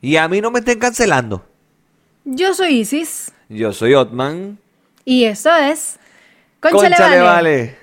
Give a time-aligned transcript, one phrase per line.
[0.00, 1.44] Y a mí no me estén cancelando.
[2.24, 3.32] Yo soy Isis.
[3.48, 4.58] Yo soy Otman.
[5.04, 5.98] Y esto es.
[6.60, 7.24] Conchale, Cónchale, vale.
[7.24, 7.79] vale.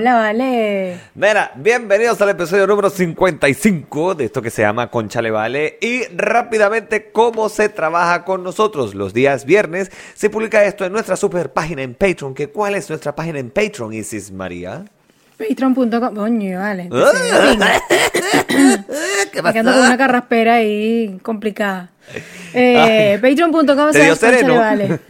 [0.00, 0.98] Hola, vale.
[1.14, 5.76] Mira, bienvenidos al episodio número 55 de esto que se llama Conchale Vale.
[5.82, 8.94] Y rápidamente, ¿cómo se trabaja con nosotros?
[8.94, 12.32] Los días viernes se publica esto en nuestra super página en Patreon.
[12.32, 14.86] ¿Que ¿Cuál es nuestra página en Patreon, Isis María?
[15.40, 16.14] Patreon.com.
[16.14, 16.90] Coño, vale.
[16.92, 17.80] Ah.
[19.32, 21.90] ¿Qué quedo con una carraspera ahí complicada.
[22.52, 24.56] Eh, Patreon.com ¿Te dio slash conchale, sereno?
[24.56, 25.00] vale.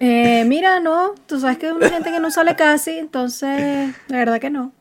[0.00, 1.14] Eh, mira, no.
[1.26, 2.92] Tú sabes que hay una gente que no sale casi.
[2.92, 4.72] Entonces, de verdad que no.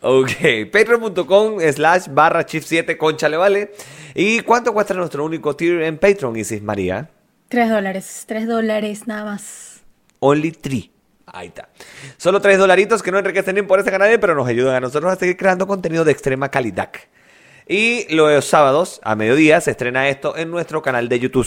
[0.00, 0.30] Ok,
[0.72, 3.72] patreon.com slash barra chif 7 Conchale Vale.
[4.14, 7.10] ¿Y cuánto cuesta nuestro único tier en Patreon, Isis María?
[7.48, 8.24] Tres dólares.
[8.26, 9.80] Tres dólares nada más.
[10.20, 10.95] Only three.
[11.36, 11.68] Ahí está.
[12.16, 15.12] Solo tres dolaritos que no enriquecen ni por este canal, pero nos ayudan a nosotros
[15.12, 16.90] a seguir creando contenido de extrema calidad.
[17.68, 21.46] Y los sábados a mediodía se estrena esto en nuestro canal de YouTube.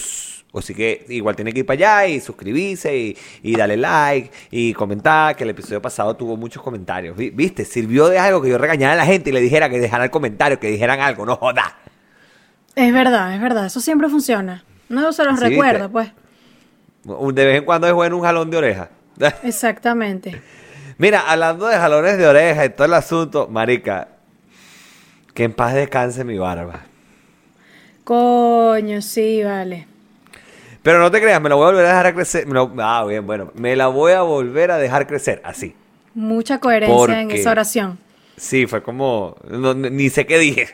[0.53, 4.73] Así que igual tiene que ir para allá y suscribirse y, y darle like y
[4.73, 7.15] comentar que el episodio pasado tuvo muchos comentarios.
[7.15, 7.65] Vi- ¿Viste?
[7.65, 10.11] Sirvió de algo que yo regañara a la gente y le dijera que dejaran el
[10.11, 11.25] comentario, que dijeran algo.
[11.25, 11.77] No joda.
[12.75, 13.65] Es verdad, es verdad.
[13.67, 14.63] Eso siempre funciona.
[14.87, 16.11] No se los recuerda, pues.
[17.03, 18.89] De vez en cuando es bueno un jalón de oreja.
[19.43, 20.41] Exactamente.
[20.97, 24.07] Mira, hablando de jalones de oreja y todo el asunto, marica,
[25.33, 26.81] que en paz descanse mi barba.
[28.03, 29.87] Coño, sí, vale.
[30.81, 32.47] Pero no te creas, me la voy a volver a dejar crecer.
[32.47, 35.75] la- ah, bien, bueno, me la voy a volver a dejar crecer, así.
[36.15, 37.99] Mucha coherencia en esa oración.
[38.35, 40.69] Sí, fue como, no, ni sé qué dije.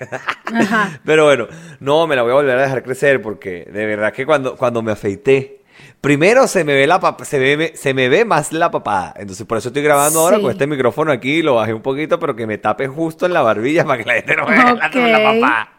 [0.53, 0.99] Ajá.
[1.05, 1.47] Pero bueno,
[1.79, 4.81] no, me la voy a volver a dejar crecer porque de verdad que cuando, cuando
[4.83, 5.61] me afeité,
[6.01, 9.13] primero se me ve la pap- se ve, se me ve más la papada.
[9.17, 12.35] Entonces por eso estoy grabando ahora con este micrófono aquí, lo bajé un poquito, pero
[12.35, 14.87] que me tape justo en la barbilla para que la gente no vea la, la
[14.87, 15.23] Ok.
[15.41, 15.69] papada.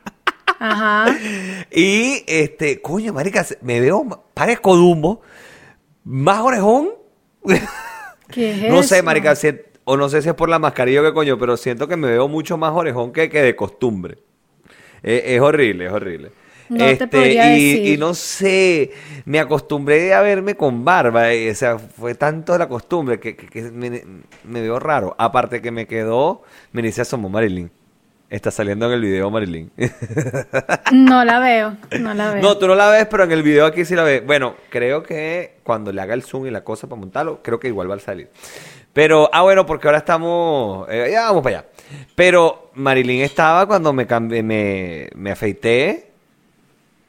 [0.59, 1.17] Ajá.
[1.71, 5.21] Y este, coño, marica, me veo, parezco Dumbo,
[6.05, 6.91] más orejón.
[8.31, 9.05] ¿Qué es no sé, eso?
[9.05, 9.53] marica, si-
[9.85, 12.09] o no sé si es por la mascarilla o qué coño, pero siento que me
[12.09, 14.19] veo mucho más orejón que, que de costumbre.
[15.03, 16.31] Eh, es horrible, es horrible.
[16.69, 17.87] No te podría y, decir.
[17.95, 18.91] y no sé,
[19.25, 23.47] me acostumbré a verme con barba, eh, o sea, fue tanto la costumbre que, que-
[23.49, 24.03] que me,
[24.45, 25.15] me veo raro.
[25.19, 27.71] Aparte que me quedó, me dice asomo Marilyn.
[28.29, 29.71] Está saliendo en el video Marilyn.
[30.93, 32.43] No la veo, no la veo.
[32.43, 34.25] No, tú no la ves, pero en el video aquí sí la ves.
[34.27, 37.69] Bueno, creo que cuando le haga el zoom y la cosa para montarlo, creo que
[37.69, 38.29] igual va a salir.
[38.93, 40.89] Pero, ah, bueno, porque ahora estamos.
[40.91, 41.69] eh, ya vamos para allá.
[42.15, 46.06] Pero Marilyn estaba cuando me cambié, me, me afeité.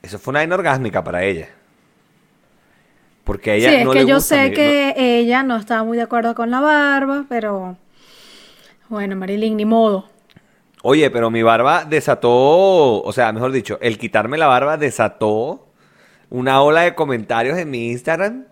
[0.01, 1.49] Eso fue una vaina orgásmica para ella.
[3.23, 5.57] Porque a ella sí, es no que le yo gusta, sé mi- que ella no
[5.57, 7.75] estaba muy de acuerdo con la barba, pero
[8.89, 10.07] bueno, Marilyn, ni modo.
[10.83, 13.01] Oye, pero mi barba desató.
[13.01, 15.67] O sea, mejor dicho, el quitarme la barba desató
[16.29, 18.45] una ola de comentarios en mi Instagram.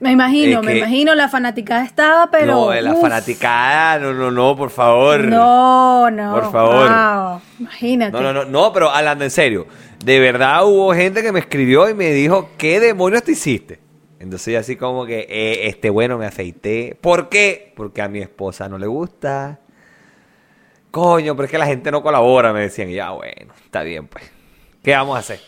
[0.00, 2.46] Me imagino, me que- imagino, la fanaticada estaba, pero...
[2.52, 5.20] no, la uf, fanaticada, no, no, no, por favor.
[5.24, 6.32] No, no.
[6.34, 6.88] Por favor.
[6.88, 8.12] wow, imagínate.
[8.12, 9.66] No, no, no, no, pero hablando en serio,
[10.04, 13.80] de verdad hubo gente que me escribió y me dijo, ¿qué demonios te hiciste?
[14.20, 16.96] Entonces yo así como que, eh, este bueno, me afeité.
[17.00, 17.72] ¿Por qué?
[17.76, 19.58] Porque a mi esposa no le gusta.
[20.90, 22.88] Coño, pero es que la gente no colabora, me decían.
[22.90, 24.30] Y ya, bueno, está bien, pues.
[24.82, 25.40] ¿Qué vamos a hacer?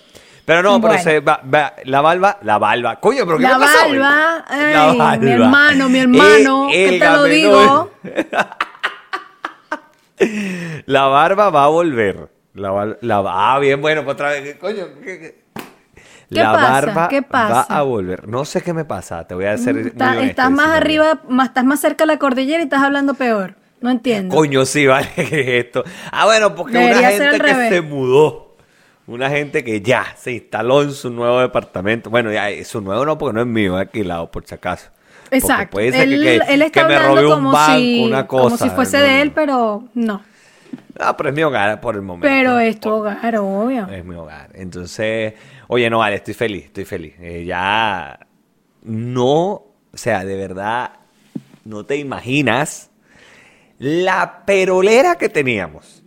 [0.51, 2.97] Pero no, pero se va, va- la barba, la barba.
[2.99, 5.17] Coño, pero ¿qué La me pasó, La barba.
[5.19, 7.91] mi hermano, mi hermano, Eh, ¿qué te lo digo?
[10.87, 12.29] La barba va a volver.
[12.55, 14.57] La, la, ah, bien, bueno, pues otra vez.
[14.59, 15.41] Coño, ¿qué- qué?
[16.29, 16.71] ¿Qué la pasa?
[16.73, 18.27] barba ¿Qué va a volver.
[18.27, 19.25] No sé qué me pasa.
[19.29, 19.77] Te voy a hacer.
[19.79, 23.15] Está- honesto, estás más arriba, más, estás más cerca de la cordillera y estás hablando
[23.15, 23.55] peor.
[23.81, 24.35] No entiendo.
[24.35, 25.09] Coño, sí, vale.
[25.15, 25.23] ¿qué
[25.59, 25.85] es esto.
[26.11, 28.50] Ah, bueno, porque Debería una gente que se mudó.
[29.11, 32.11] Una gente que ya se instaló en su nuevo departamento.
[32.11, 34.89] Bueno, ya, eh, su nuevo no, porque no es mío, es alquilado, por si acaso.
[35.33, 35.73] Exacto.
[35.73, 38.27] puede ser él, que, que- él está que me robé un como, banco, si, una
[38.29, 38.43] cosa.
[38.45, 40.23] como si fuese de él, pero no.
[40.99, 42.29] Ah, pero es mi hogar por el momento.
[42.29, 43.89] Pero es tu hogar, obvio.
[43.89, 44.51] Es mi hogar.
[44.55, 45.35] Entonces,
[45.67, 47.15] oye, no, vale, estoy feliz, estoy feliz.
[47.21, 48.17] Eh, ya
[48.83, 50.93] no, o sea, de verdad,
[51.65, 52.91] no te imaginas
[53.79, 56.05] la perolera que teníamos.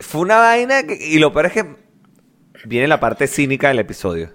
[0.00, 1.83] Fue una vaina que, y lo peor es que
[2.64, 4.30] viene la parte cínica del episodio.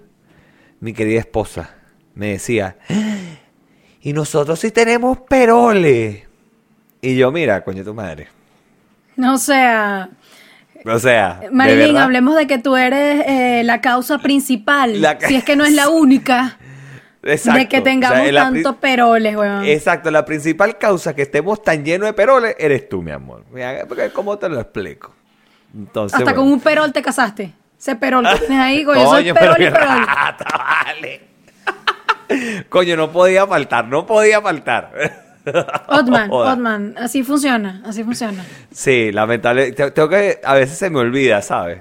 [0.80, 1.74] Mi querida esposa
[2.14, 2.76] me decía,
[4.00, 6.26] y nosotros sí tenemos perole.
[7.02, 8.28] Y yo, mira, coño tu madre.
[9.22, 10.08] O sea,
[10.86, 15.36] O sea, Marilyn, hablemos de que tú eres eh, la causa principal, La ca- si
[15.36, 16.58] es que no es la única,
[17.22, 17.58] Exacto.
[17.58, 19.64] de que O sea, tengamos tantos peroles, weón.
[19.66, 23.44] Exacto, la principal causa que estemos tan llenos de peroles eres tú, mi amor.
[24.14, 25.14] ¿Cómo te lo explico?
[25.74, 26.40] Entonces, Hasta bueno.
[26.40, 27.52] con un perol te casaste.
[27.80, 30.06] Ese perol que tienes ahí, coño, soy Coño, perol pero y qué perol.
[30.06, 30.44] rata,
[30.84, 31.20] vale.
[32.68, 34.92] Coño, no podía faltar, no podía faltar.
[35.88, 36.28] Otman.
[36.30, 38.44] Otman, así funciona, así funciona.
[38.70, 39.72] Sí, lamentable.
[39.72, 41.80] te- Tengo que, a veces se me olvida, ¿sabes?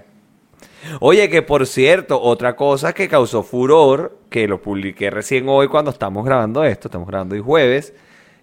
[1.02, 5.92] Oye, que por cierto, otra cosa que causó furor, que lo publiqué recién hoy cuando
[5.92, 7.94] estamos grabando esto, estamos grabando hoy jueves,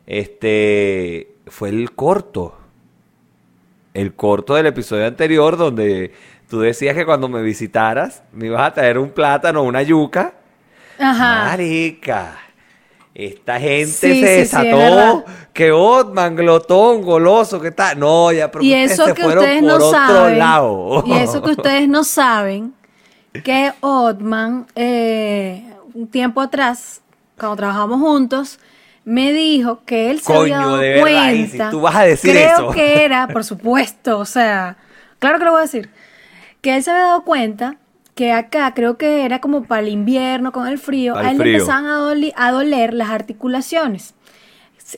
[0.07, 2.59] este, fue el corto.
[3.95, 6.13] El corto del episodio anterior donde
[6.49, 10.35] tú decías que cuando me visitaras me ibas a traer un plátano, una yuca.
[10.99, 11.45] Ajá.
[11.47, 12.39] Marica.
[13.15, 15.25] Esta gente Sí, se sí, desató.
[15.55, 17.99] que Otman, glotón, goloso, ¿qué tal?
[17.99, 21.03] No, ya, pero Y eso se que fueron ustedes por no otro saben, lado.
[21.07, 22.75] y eso que ustedes no saben,
[23.45, 25.65] que Otman, eh,
[25.95, 27.01] un tiempo atrás,
[27.39, 28.59] cuando trabajamos juntos,
[29.05, 31.71] me dijo que él se había dado de verdad, cuenta.
[31.71, 32.71] Tú vas a decir creo eso.
[32.71, 34.77] que era, por supuesto, o sea,
[35.19, 35.91] claro que lo voy a decir,
[36.67, 37.77] que él se había dado cuenta
[38.17, 41.45] que acá creo que era como para el invierno con el frío, a él le
[41.45, 41.53] frío.
[41.59, 44.15] empezaban a, doli- a doler las articulaciones.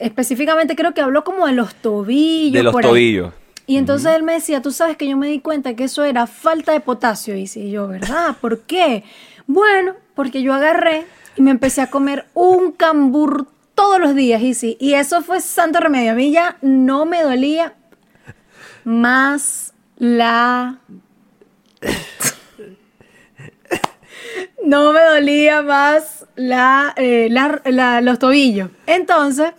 [0.01, 2.55] Específicamente creo que habló como de los tobillos.
[2.55, 2.91] De los por ahí.
[2.91, 3.35] tobillos.
[3.67, 6.27] Y entonces él me decía, tú sabes que yo me di cuenta que eso era
[6.27, 7.37] falta de potasio.
[7.37, 8.35] Y sí, yo, ¿verdad?
[8.41, 9.05] ¿Por qué?
[9.47, 11.05] Bueno, porque yo agarré
[11.37, 14.79] y me empecé a comer un cambur todos los días, y sí.
[14.81, 16.13] Y eso fue santo remedio.
[16.13, 17.75] A mí ya no me dolía
[18.85, 20.79] más la...
[24.65, 27.29] no me dolía más la, eh,
[28.03, 28.71] los tobillos.
[28.87, 29.53] Entonces,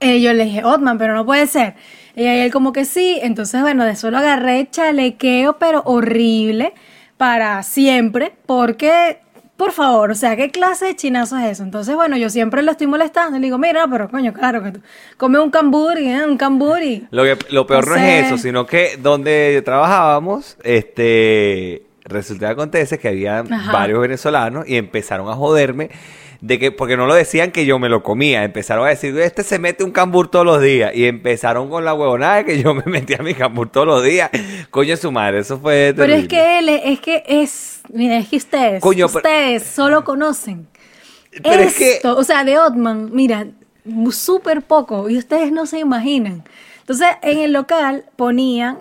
[0.00, 1.74] eh, yo le dije, Otman, pero no puede ser.
[2.16, 3.18] Y ahí él como que sí.
[3.22, 6.74] Entonces, bueno, de eso lo agarré chalequeo, pero horrible,
[7.16, 9.20] para siempre, porque,
[9.60, 11.64] por favor, o sea, ¿qué clase de chinazo es eso?
[11.64, 13.36] Entonces, bueno, yo siempre lo estoy molestando.
[13.36, 14.80] Y le digo, mira, pero coño, claro, que tú
[15.18, 16.24] come un camburi, ¿eh?
[16.24, 17.06] un camburi.
[17.10, 22.98] Lo, que, lo peor no es eso, sino que donde trabajábamos, este, resulta que acontece
[22.98, 23.70] que había Ajá.
[23.70, 25.90] varios venezolanos y empezaron a joderme
[26.40, 29.42] de que, porque no lo decían que yo me lo comía, empezaron a decir, este
[29.42, 32.74] se mete un cambur todos los días, y empezaron con la huevonada de que yo
[32.74, 34.30] me metía mi cambur todos los días.
[34.70, 38.36] Coño, su madre, eso fue Pero es que él, es que es, mira, es que
[38.36, 40.66] ustedes, Coño, pero- ustedes solo conocen
[41.42, 43.46] Pero es que- esto, o sea, de Otman, mira,
[44.10, 46.44] súper poco, y ustedes no se imaginan.
[46.80, 48.78] Entonces, en el local ponían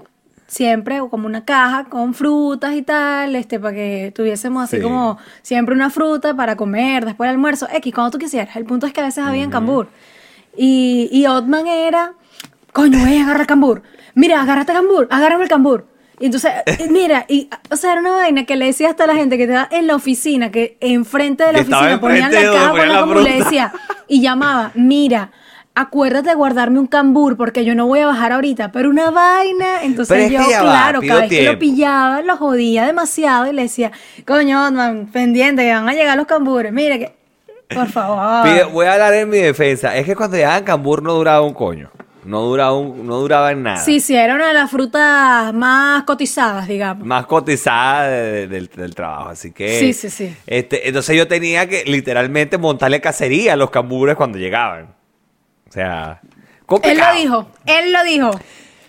[0.47, 4.81] siempre como una caja con frutas y tal, este, para que tuviésemos así Sí.
[4.81, 8.55] como siempre una fruta para comer después del almuerzo, X, cuando tú quisieras.
[8.55, 9.87] El punto es que a veces había en cambur.
[10.57, 12.13] Y, y Otman era,
[12.73, 13.83] coño, eh, agarra cambur.
[14.15, 15.85] Mira, agárrate cambur, agárrame el cambur.
[16.19, 19.07] Y entonces, y mira, y, o sea, era una vaina que le decía hasta a
[19.07, 22.41] la gente que estaba en la oficina, que enfrente de la Que oficina ponían la
[22.51, 23.73] caja con la y le decía,
[24.07, 25.31] y llamaba, mira,
[25.75, 29.83] acuérdate de guardarme un cambur porque yo no voy a bajar ahorita, pero una vaina,
[29.83, 33.61] entonces yo, va, claro, pido cada vez que lo pillaba, lo jodía demasiado y le
[33.61, 33.91] decía,
[34.25, 37.15] coño, man, pendiente, que van a llegar los cambures, mira que,
[37.73, 38.43] por favor.
[38.43, 39.95] Pide- voy a hablar en mi defensa.
[39.95, 41.91] Es que cuando llegaban cambur no duraba un coño.
[42.29, 43.77] No duraba, un, no duraba en nada.
[43.83, 47.05] Sí, sí, era una de las frutas más cotizadas, digamos.
[47.07, 49.29] Más cotizada de- de- del, del trabajo.
[49.29, 49.79] Así que.
[49.79, 50.37] Sí, sí, sí.
[50.45, 54.93] Este, entonces yo tenía que literalmente montarle cacería a los cambures cuando llegaban.
[55.67, 56.21] O sea.
[56.83, 58.29] Él lo dijo, él lo dijo.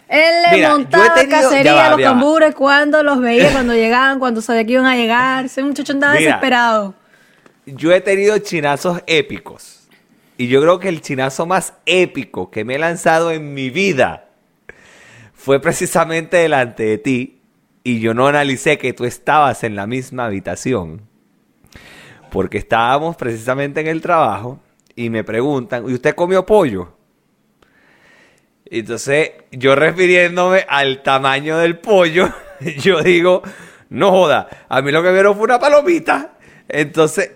[0.07, 4.19] Él le Mira, montaba tenido- cacería va, a los cambures cuando los veía, cuando llegaban,
[4.19, 5.47] cuando sabía que iban a llegar.
[5.47, 6.27] Ese muchacho andaba Mira.
[6.27, 6.95] desesperado.
[7.65, 9.80] Yo he tenido chinazos épicos.
[10.41, 14.31] Y yo creo que el chinazo más épico que me he lanzado en mi vida
[15.35, 17.43] fue precisamente delante de ti.
[17.85, 21.03] Y yo no analicé que tú estabas en la misma habitación.
[22.31, 24.59] Porque estábamos precisamente en el trabajo
[24.97, 26.97] y me preguntan, ¿y usted comió pollo?
[28.65, 32.33] Entonces, yo refiriéndome al tamaño del pollo,
[32.79, 33.43] yo digo,
[33.91, 36.39] no joda, a mí lo que vieron fue una palomita.
[36.67, 37.31] Entonces,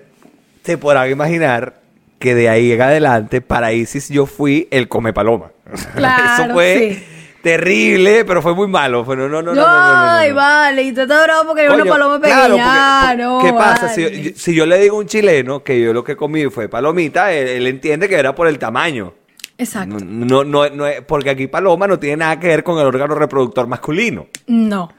[0.62, 1.83] se podrán imaginar
[2.24, 5.52] que de ahí en adelante, para Isis, yo fui el come paloma.
[5.94, 7.04] Claro, Eso fue sí.
[7.42, 9.04] terrible, pero fue muy malo.
[9.04, 10.36] Fue, no, no, no, no, no, no, no, Ay, no.
[10.36, 13.00] vale, y tú estás bravo porque hay una paloma claro, pequeña.
[13.00, 13.88] porque- porque- no, ¿Qué pasa?
[13.90, 16.68] Si, yo- si yo le digo a un chileno que yo lo que comí fue
[16.68, 19.12] palomita, él, él entiende que era por el tamaño.
[19.58, 19.98] Exacto.
[20.04, 23.66] No, no, no, porque aquí paloma no tiene nada que ver con el órgano reproductor
[23.68, 24.26] masculino.
[24.48, 24.90] No.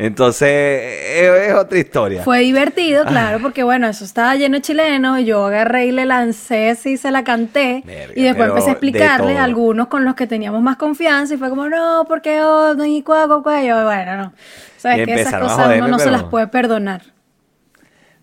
[0.00, 2.22] Entonces, es, es otra historia.
[2.22, 6.70] Fue divertido, claro, porque bueno, eso estaba lleno de chilenos yo agarré y le lancé
[6.70, 7.84] así, se la canté.
[8.16, 11.50] Y después empecé a explicarle a algunos con los que teníamos más confianza y fue
[11.50, 13.26] como, no, porque oh, no, y cuá.
[13.62, 14.32] Y yo, bueno, no.
[14.78, 17.02] Sabes que esas cosas joderme, uno no se las puede perdonar.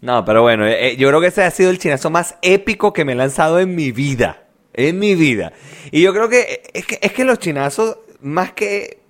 [0.01, 2.91] No, pero bueno, eh, eh, yo creo que ese ha sido el chinazo más épico
[2.91, 4.45] que me he lanzado en mi vida.
[4.73, 5.53] En mi vida.
[5.91, 9.05] Y yo creo que eh, es que, es que los chinazos, más que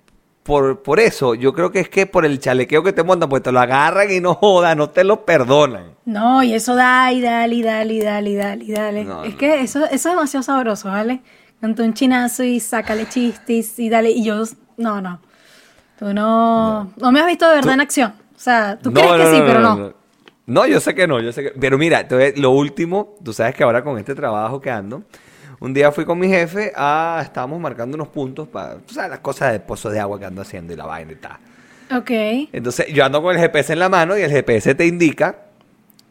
[0.48, 3.42] por, por eso, yo creo que es que por el chalequeo que te montan, pues
[3.42, 5.92] te lo agarran y no jodan, no te lo perdonan.
[6.06, 9.04] No, y eso da y dale, y dale, y dale, y dale, y dale.
[9.04, 9.38] No, es no.
[9.38, 11.20] que eso, eso es demasiado sabroso, ¿vale?
[11.60, 14.10] Canta un chinazo y sácale chistes y dale.
[14.10, 14.42] Y yo,
[14.78, 15.20] no, no.
[15.98, 18.14] Tú no, no, me has visto de verdad en acción.
[18.34, 19.88] O sea, tú crees que sí, pero no, no.
[19.88, 19.94] no.
[20.46, 21.50] No, yo sé que no, yo sé que...
[21.60, 25.02] Pero mira, entonces, lo último, tú sabes que ahora con este trabajo que ando,
[25.60, 27.20] un día fui con mi jefe a...
[27.22, 28.78] Estábamos marcando unos puntos para...
[28.78, 31.16] Tú sabes, las cosas de pozo de agua que ando haciendo y la vaina y
[31.16, 31.38] tal.
[31.96, 32.10] Ok.
[32.52, 35.46] Entonces, yo ando con el GPS en la mano y el GPS te indica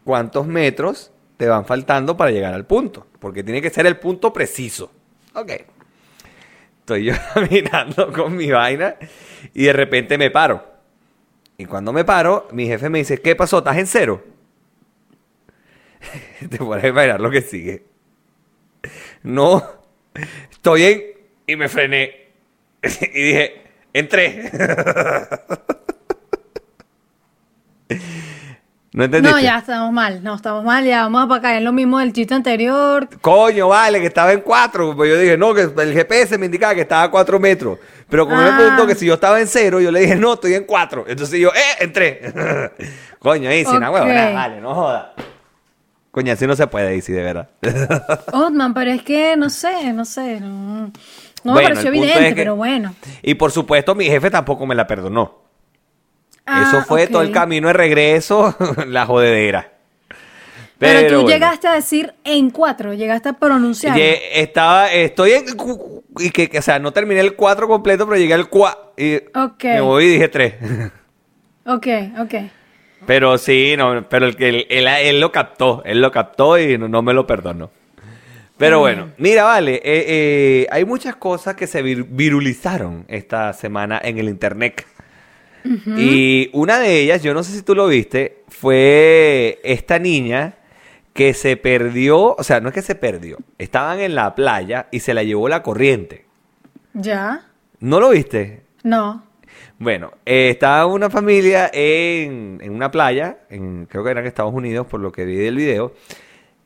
[0.03, 3.07] cuántos metros te van faltando para llegar al punto.
[3.19, 4.91] Porque tiene que ser el punto preciso.
[5.33, 5.51] Ok.
[6.79, 8.95] Estoy yo caminando con mi vaina
[9.53, 10.65] y de repente me paro.
[11.57, 13.59] Y cuando me paro, mi jefe me dice, ¿qué pasó?
[13.59, 14.23] ¿Estás en cero?
[16.49, 17.96] Te puedes imaginar lo que sigue.
[19.23, 19.63] No,
[20.51, 21.03] estoy en...
[21.47, 22.27] Y me frené.
[23.13, 23.61] Y dije,
[23.93, 24.49] entré.
[28.93, 29.35] ¿No entendiste?
[29.35, 30.23] No, ya estamos mal.
[30.23, 30.83] No, estamos mal.
[30.83, 33.07] Ya vamos a caer en lo mismo del chiste anterior.
[33.21, 34.95] Coño, vale, que estaba en cuatro.
[34.95, 37.77] Pues yo dije, no, que el GPS me indicaba que estaba a cuatro metros.
[38.09, 38.55] Pero como me Ah.
[38.57, 41.05] preguntó que si yo estaba en cero, yo le dije, no, estoy en cuatro.
[41.07, 42.21] Entonces yo, eh, entré.
[43.19, 43.95] Coño, Isi, una Ok.
[43.97, 45.13] huevona, vale, no joda.
[46.17, 47.47] Coño, así no se puede, Isi, de verdad.
[48.33, 50.39] Otman, pero es que no sé, no sé.
[50.39, 50.91] No, no
[51.43, 52.95] Bueno, me pareció evidente, es que- pero bueno.
[53.21, 55.43] Y por supuesto, mi jefe tampoco me la perdonó.
[56.43, 57.11] Ah, Eso fue ok.
[57.11, 58.55] todo el camino de regreso,
[58.87, 59.73] la jodedera.
[60.79, 61.29] Pero, tú bueno.
[61.29, 63.95] llegaste a decir en cuatro, llegaste a pronunciar.
[63.99, 65.45] Estaba, estoy en.
[66.17, 68.93] Y que, que, o sea, no terminé el 4 completo, pero llegué al 4.
[68.97, 69.63] Y Ok.
[69.65, 70.55] me moví y dije 3.
[71.69, 71.85] Ok,
[72.19, 72.33] ok.
[73.05, 76.87] Pero sí, no, pero el que él, él- lo captó, él lo captó y no,
[76.87, 77.69] no me lo perdonó.
[78.57, 84.01] Pero bueno, mira, vale, eh, eh, hay muchas cosas que se vir- virulizaron esta semana
[84.03, 84.85] en el internet.
[85.97, 90.53] Y una de ellas, yo no sé si tú lo viste, fue esta niña
[91.13, 95.01] que se perdió, o sea, no es que se perdió, estaban en la playa y
[95.01, 96.25] se la llevó la corriente.
[96.93, 97.45] ¿Ya?
[97.79, 98.61] ¿No lo viste?
[98.83, 99.23] No.
[99.79, 104.53] Bueno, eh, estaba una familia en, en una playa, en, creo que era en Estados
[104.53, 105.93] Unidos, por lo que vi del video,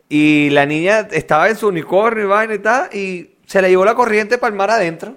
[0.08, 3.84] y la niña estaba en su unicornio y vaina y tal, y se la llevó
[3.84, 5.15] la corriente para el mar adentro.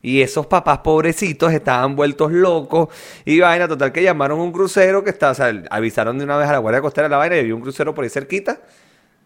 [0.00, 2.88] Y esos papás pobrecitos estaban vueltos locos
[3.24, 6.36] y vaina, total que llamaron a un crucero que está, o sea, avisaron de una
[6.36, 8.60] vez a la Guardia Costera de la vaina y había un crucero por ahí cerquita.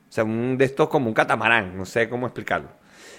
[0.09, 2.69] O sea, un de estos como un catamarán, no sé cómo explicarlo.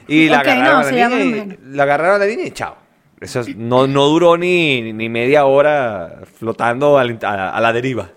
[0.07, 2.51] Y la Ok, agarraron no, a la niña y, la agarraron a la niña y
[2.51, 2.82] chao.
[3.21, 8.09] Eso es- no, no duró ni, ni media hora flotando a, a la deriva.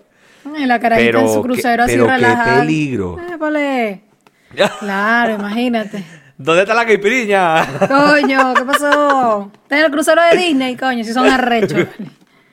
[0.57, 3.19] Y la carajita Pero en su crucero así pero qué peligro.
[3.33, 4.01] Épale.
[4.79, 6.03] Claro, imagínate.
[6.37, 7.65] ¿Dónde está la caipiriña?
[7.87, 9.51] Coño, ¿qué pasó?
[9.63, 11.85] Está en el crucero de Disney, coño, si son arrechos.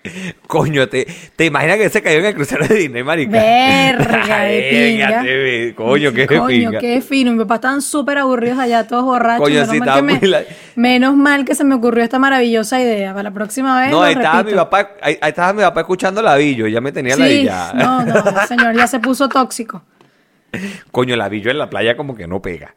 [0.47, 3.33] Coño, ¿te, te imaginas que se cayó en el crucero de Disney, marica?
[3.39, 5.75] Verga de pinga.
[5.75, 6.79] Coño, qué Coño, pinga.
[6.79, 7.33] qué fino.
[7.33, 9.41] Mi papá estaban súper aburridos allá, todos borrachos.
[9.45, 10.43] Coño, menos, sí, mal que me- muy la-
[10.77, 13.13] menos mal que se me ocurrió esta maravillosa idea.
[13.13, 13.91] Para la próxima vez.
[13.91, 16.93] No, ahí estaba, mi papá, ahí, ahí estaba mi papá escuchando la billo, ya me
[16.93, 17.73] tenía la Sí, ya.
[17.75, 18.15] no, no,
[18.47, 19.83] señor, ya se puso tóxico.
[20.93, 22.75] Coño, la billo en la playa como que no pega.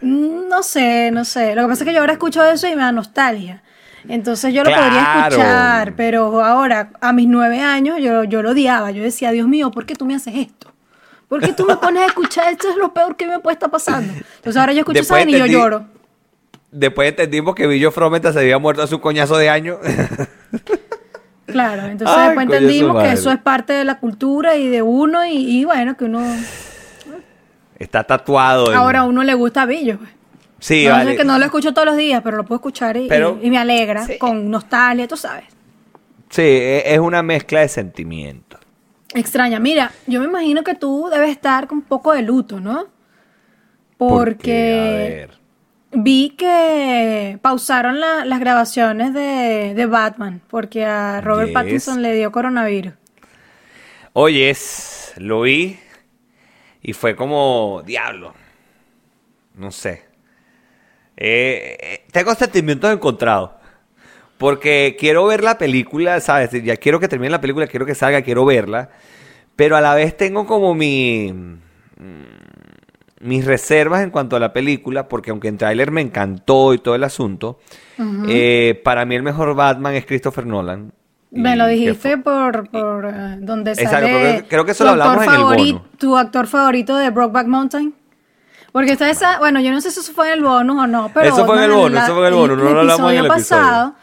[0.00, 1.54] Mm, No sé, no sé.
[1.54, 3.62] Lo que pasa es que yo ahora escucho eso y me da nostalgia.
[4.08, 5.36] Entonces yo lo podría Claro.
[5.36, 8.90] escuchar, pero ahora, a mis nueve años, yo, yo lo odiaba.
[8.90, 10.72] Yo decía, Dios mío, ¿por qué tú me haces esto?
[11.28, 12.68] ¿Por qué tú me pones a escuchar esto?
[12.70, 14.12] Es lo peor que me puede estar pasando.
[14.12, 15.84] Entonces ahora yo escucho esa y yo lloro.
[16.70, 19.78] Después entendimos que Billo Frometa se había muerto hace un coñazo de años.
[21.46, 24.82] Claro, entonces Ay, después su entendimos que eso es parte de la cultura y de
[24.82, 26.20] uno y, y bueno, que uno...
[27.78, 28.74] Está tatuado.
[28.74, 29.98] Ahora a uno le gusta Billo.
[29.98, 30.10] pues.
[30.66, 31.16] Sí, no vale.
[31.16, 33.50] que no lo escucho todos los días, pero lo puedo escuchar y, Pero- y- y
[33.50, 34.18] me alegra, sí.
[34.18, 35.44] con nostalgia, tú sabes.
[36.28, 38.58] Sí, e- es una mezcla de sentimientos.
[39.14, 39.60] Extraña.
[39.60, 42.86] Mira, yo me imagino que tú debes estar con un poco de luto, ¿no?
[43.96, 45.28] Porque
[45.92, 51.54] vi que pausaron la- las grabaciones de, de Batman porque a Robert Yes.
[51.54, 52.92] Pattinson le dio coronavirus.
[54.14, 55.78] Oyes, lo vi
[56.82, 58.34] y fue como diablo.
[59.54, 60.05] No sé.
[61.16, 63.50] Eh, eh, tengo sentimientos encontrados.
[64.38, 66.50] Porque quiero ver la película, ¿sabes?
[66.62, 68.90] Ya quiero que termine la película, quiero que salga, quiero verla.
[69.56, 71.32] Pero a la vez tengo como mi.
[71.32, 72.36] mm,
[73.20, 76.94] mis reservas en cuanto a la película, porque aunque en tráiler me encantó y todo
[76.94, 77.58] el asunto,
[78.28, 80.92] eh, para mí el mejor Batman es Christopher Nolan.
[81.30, 85.26] Me lo dijiste por, por eh, donde Exacto, sale creo creo que eso lo hablamos
[85.26, 85.84] en el bono.
[85.98, 87.94] Tu actor favorito de Brokeback Mountain.
[88.76, 91.10] Porque está esa, bueno, yo no sé si eso fue en el bonus o no,
[91.14, 93.18] pero Eso fue en el la- eso fue en el bono, no lo hablamos en
[93.20, 93.94] el episodio.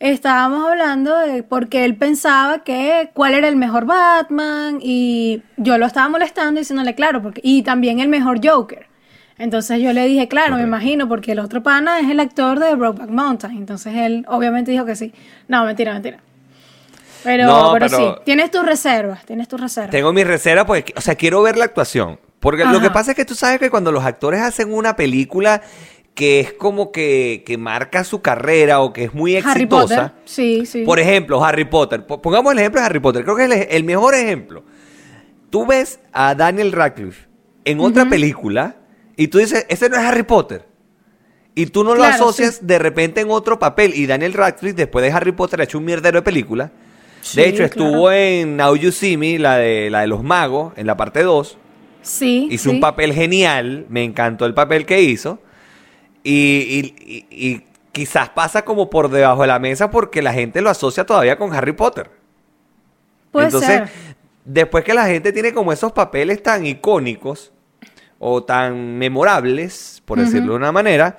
[0.00, 5.86] estábamos hablando de porque él pensaba que cuál era el mejor Batman y yo lo
[5.86, 8.88] estaba molestando diciéndole claro, porque y también el mejor Joker.
[9.38, 12.74] Entonces yo le dije, claro, me imagino, porque el otro pana es el actor de
[12.74, 13.56] Brokeback Mountain.
[13.56, 15.14] Entonces él obviamente dijo que sí.
[15.46, 16.18] No, mentira, mentira.
[17.22, 19.92] Pero, No, pero, pero- sí, tienes tus reservas, tienes tus reservas.
[19.92, 22.18] Tengo mis reservas porque, o sea, quiero ver la actuación.
[22.46, 25.62] Porque lo que pasa es que tú sabes que cuando los actores hacen una película
[26.14, 30.10] que es como que, que marca su carrera o que es muy Harry exitosa.
[30.10, 30.84] Potter, sí, sí.
[30.84, 32.06] Por ejemplo, Harry Potter.
[32.06, 33.24] Po- Pongamos el ejemplo de Harry Potter.
[33.24, 34.62] Creo que es el, el mejor ejemplo.
[35.50, 37.26] Tú ves a Daniel Radcliffe
[37.64, 38.76] en otra película
[39.16, 40.66] y tú dices, ese no es Harry Potter.
[41.56, 43.92] Y tú no lo asocias de repente en otro papel.
[43.96, 46.70] Y Daniel Radcliffe, después de Harry Potter, ha hecho un mierdero de película.
[47.22, 50.72] Sí, de hecho, estuvo en Now You See Me, la de, la de los magos,
[50.76, 51.58] en la parte 2.
[52.06, 52.76] Sí, Hizo sí.
[52.76, 53.86] un papel genial.
[53.88, 55.40] Me encantó el papel que hizo.
[56.22, 60.60] Y, y- y- y quizás pasa como por debajo de la mesa porque la gente
[60.60, 62.10] lo asocia todavía con Harry Potter.
[63.30, 63.88] Puede Entonces, ser.
[64.44, 67.52] después que la gente tiene como esos papeles tan icónicos
[68.18, 71.18] o tan memorables, por decirlo de una manera,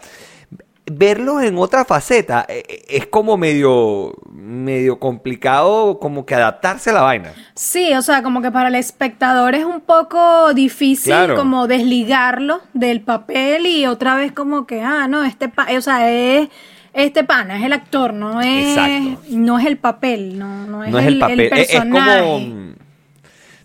[0.89, 6.93] verlos en otra faceta eh, eh, es como medio, medio complicado como que adaptarse a
[6.93, 7.33] la vaina.
[7.55, 11.35] Sí, o sea, como que para el espectador es un poco difícil Claro.
[11.35, 16.09] como desligarlo del papel y otra vez como que, ah, no, este pa o sea,
[16.09, 16.47] es
[16.93, 19.21] este pana, es el actor, no es, Exacto.
[19.29, 22.21] no es el papel, no, no es, no es el papel, es- es, personaje.
[22.23, 22.77] como...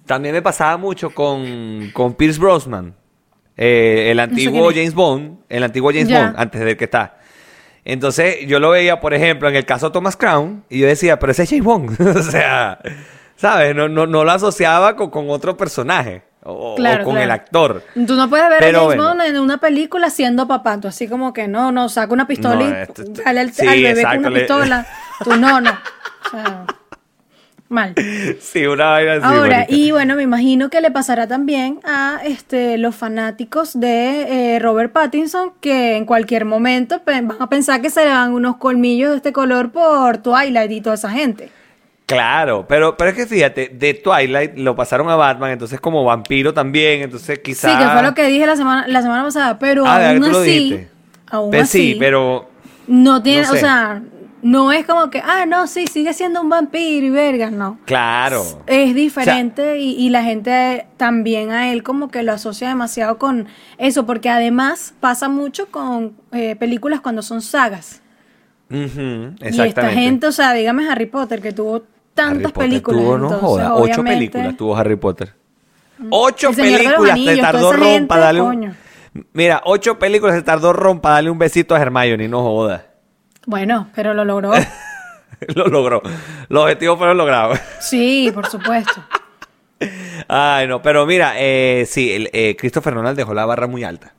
[0.06, 2.94] También me pasaba mucho con, con Pierce Brosnan,
[3.56, 4.70] eh, el antiguo.
[4.70, 6.10] James Bond, el antiguo James.
[6.10, 7.18] Bond, antes del que está.
[7.84, 11.18] Entonces yo lo veía, por ejemplo, en el caso de Thomas Crown, y yo decía,
[11.18, 12.00] pero ese es James Bond.
[12.16, 12.78] o sea,
[13.36, 13.74] ¿sabes?
[13.74, 17.16] No, no, no lo asociaba con, con otro personaje o, con claro.
[17.18, 17.82] el actor.
[18.06, 19.04] Tú no puedes ver Pero a James bueno.
[19.10, 22.54] Bond en una película siendo papá, tú así como que no, no, saca una pistola
[22.56, 24.86] No, y esto- al, sí, al bebé exacto, con una le- pistola.
[25.24, 25.70] Tú no, no.
[25.70, 26.66] O sea,
[27.72, 27.94] mal.
[28.40, 29.22] Sí, una vaina así.
[29.24, 29.74] Ahora, marica.
[29.74, 34.92] y bueno, me imagino que le pasará también a este los fanáticos de eh, Robert
[34.92, 39.16] Pattinson, que en cualquier momento van a pensar que se le dan unos colmillos de
[39.16, 41.50] este color por Twilight y toda esa gente.
[42.06, 46.52] Claro, pero, pero es que fíjate, de Twilight lo pasaron a Batman, entonces como vampiro
[46.52, 47.72] también, entonces quizás...
[47.72, 50.26] Sí, que fue lo que dije la semana, la semana pasada, pero Ah, ¿verdad que
[50.26, 50.86] aún así,
[51.30, 52.50] aún Pues así, sí, pero...
[52.86, 54.02] no tiene, no o sea,
[54.42, 57.78] no es como que, ah, no, sí, sigue siendo un vampiro y verga, no.
[57.84, 58.42] Claro.
[58.66, 63.46] Es diferente y, y la gente también a él como que lo asocia demasiado con
[63.78, 68.02] eso, porque además pasa mucho con eh, películas cuando son sagas.
[68.68, 69.68] Y exactamente.
[69.68, 73.00] esta gente, o sea, dígame Harry Potter, que tuvo Harry tantas Potter películas.
[73.00, 75.34] tuvo, no entonces, joda, ocho películas tuvo Harry Potter.
[76.10, 78.74] Ocho El de los películas Anillos, tardó toda esa Ron para darle un...
[79.34, 82.86] Mira, ocho películas se tardó Ron para darle un besito a Hermione, no joda.
[83.46, 84.52] Bueno, pero lo logró.
[85.56, 86.00] Lo logró.
[86.48, 87.58] Los objetivos fueron logrados.
[87.80, 89.04] Sí, por supuesto.
[90.28, 94.14] Ay, no, pero mira, eh, sí, el, eh, Christopher Nolan dejó la barra muy alta.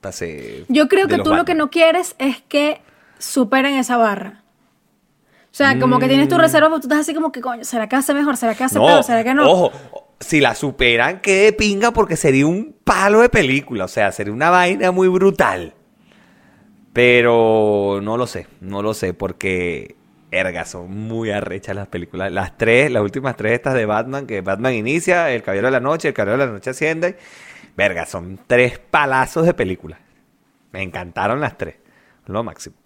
[0.00, 2.80] Pase Yo creo que tú lo que no quieres es que
[3.18, 4.42] superen esa barra.
[5.44, 6.40] O sea, como que tienes tu Mm.
[6.40, 8.36] reserva, pero tú estás así como que, coño, ¿será que hace mejor?
[8.36, 9.04] ¿Será que hace peor?
[9.04, 9.48] ¿Será que no?
[9.48, 9.72] Ojo,
[10.18, 13.84] si la superan, qué de pinga, porque sería un palo de película.
[13.84, 15.74] O sea, sería una vaina muy brutal.
[16.92, 19.96] Pero no lo sé, no lo sé, porque.
[20.32, 22.30] Erga, son muy arrechas las películas.
[22.30, 25.80] Las tres, las últimas tres estas de Batman, que Batman inicia, El Caballero de la
[25.80, 27.16] Noche, El Caballero de la Noche asciende.
[27.76, 29.98] Verga, son tres palazos de películas.
[30.70, 31.76] Me encantaron las tres.
[32.26, 32.76] Lo máximo.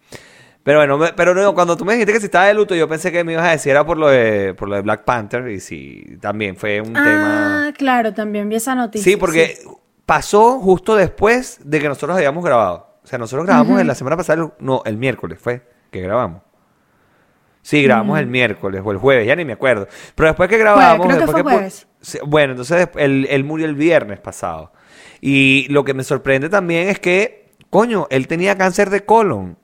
[0.63, 3.13] Pero bueno, pero no, cuando tú me dijiste que si estaba de luto, yo pensé
[3.13, 5.47] que me ibas a decir era por lo de, por lo de Black Panther.
[5.49, 7.73] Y sí, también fue un ah, tema.
[7.77, 9.13] claro, también vi esa noticia.
[9.13, 9.59] Sí, porque
[10.07, 12.94] pasó justo después de que nosotros habíamos grabado.
[13.05, 16.43] O sea, nosotros grabamos en la semana pasada, no, el miércoles fue que grabamos.
[17.63, 19.89] Sí, grabamos el miércoles o el jueves, ya ni me acuerdo.
[20.15, 21.07] Pero después que grabamos...
[21.07, 21.87] creo que fue jueves.
[22.01, 24.73] Sí, Bueno, entonces él, él murió el viernes pasado.
[25.23, 29.57] Y lo que me sorprende también es que, coño, él tenía cáncer de colon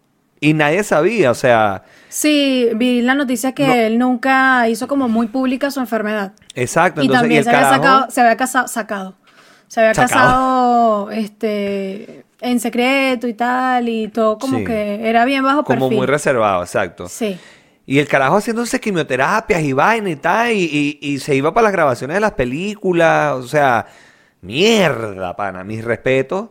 [0.43, 3.75] y nadie sabía, o sea, Sí, vi la noticia que No.
[3.75, 6.33] él nunca hizo como muy pública su enfermedad.
[6.55, 7.03] exacto.
[7.03, 9.15] y Entonces, también el se había carajo- sacado, se había casado, sacado.
[9.69, 10.09] Se había Sacado.
[11.07, 14.65] casado, este, en secreto y tal, y todo como Sí.
[14.65, 15.99] que era bien bajo Como perfil.
[15.99, 17.09] muy reservado, exacto.
[17.09, 17.39] Sí.
[17.87, 21.65] Y el carajo haciéndose quimioterapias y vaina y tal, y, y- y se iba para
[21.65, 23.87] las grabaciones de las películas, o sea,
[24.43, 26.49] mierda, pana, mis respetos,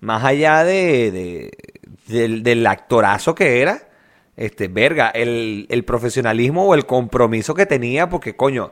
[0.00, 1.50] más allá de, de-
[2.06, 3.82] del, del actorazo que era,
[4.36, 8.70] este, verga, el, el profesionalismo o el compromiso que tenía, porque coño,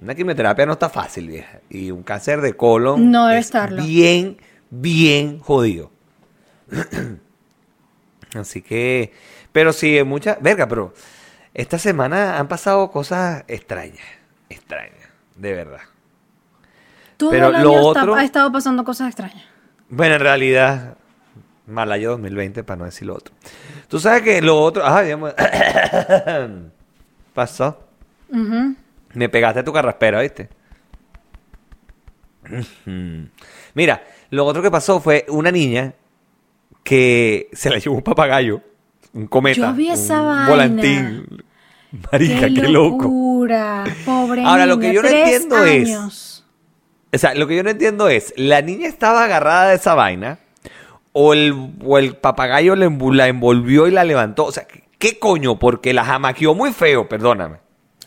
[0.00, 3.82] una quimioterapia no está fácil, vieja, y un cáncer de colon No debe es estarlo.
[3.84, 4.38] bien,
[4.80, 5.90] bien jodido.
[8.34, 9.12] Así que,
[9.52, 10.92] pero sí, mucha, verga, pero
[11.52, 14.04] esta semana han pasado cosas extrañas,
[14.48, 15.80] extrañas, de verdad.
[17.16, 19.44] Todo Pero el lo año está- otro- ha estado pasando cosas extrañas.
[19.88, 20.96] Bueno, en realidad,
[21.66, 23.32] mal año 2020, para no decir lo otro.
[23.86, 25.32] Tú sabes que lo otro, ajá, digamos,
[27.34, 27.86] pasó.
[29.12, 30.48] Me pegaste tu carraspera, ¿viste?
[33.74, 34.02] Mira,
[34.34, 35.94] lo otro que pasó fue una niña
[36.82, 38.60] que se la llevó un papagayo,
[39.12, 40.48] un cometa, Yo vi esa un vaina.
[40.48, 41.44] volantín.
[42.12, 43.04] Marica, qué, loco.
[43.04, 43.84] locura.
[44.04, 46.42] Pobre Ahora, lo que yo no entiendo es-.
[47.12, 50.40] O sea, lo que yo no entiendo es, ¿la niña estaba agarrada de esa vaina?
[51.12, 52.86] ¿O el, o el papagayo la,
[53.28, 54.46] envolvió y la levantó?
[54.46, 54.66] O sea,
[54.98, 55.60] ¿qué, coño?
[55.60, 57.58] Porque la jamaqueó muy feo, perdóname.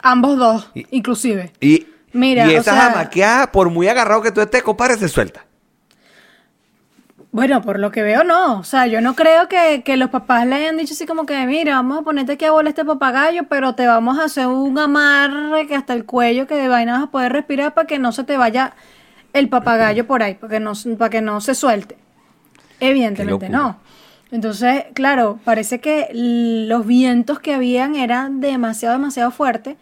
[0.02, 1.54] Ambos dos, Y- inclusive.
[1.62, 5.08] Y, Mira, y o esa sea- jamaqueada, por muy agarrado que tú estés, compadre, se
[5.08, 5.46] suelta.
[7.32, 8.60] Bueno, por lo que veo, no.
[8.60, 11.46] O sea, yo no creo que, que los papás le hayan dicho así como que,
[11.46, 14.78] mira, vamos a ponerte aquí a volar este papagayo, pero te vamos a hacer un
[14.80, 18.12] amarre que hasta el cuello que de vaina vas a poder respirar para que no
[18.12, 18.74] se te vaya
[19.34, 21.98] el papagayo por ahí, para que no, para que no se suelte.
[22.80, 23.78] Evidentemente no.
[24.32, 29.78] Entonces, claro, parece que los vientos que habían eran demasiado, demasiado fuertes.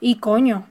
[0.00, 0.66] Y coño,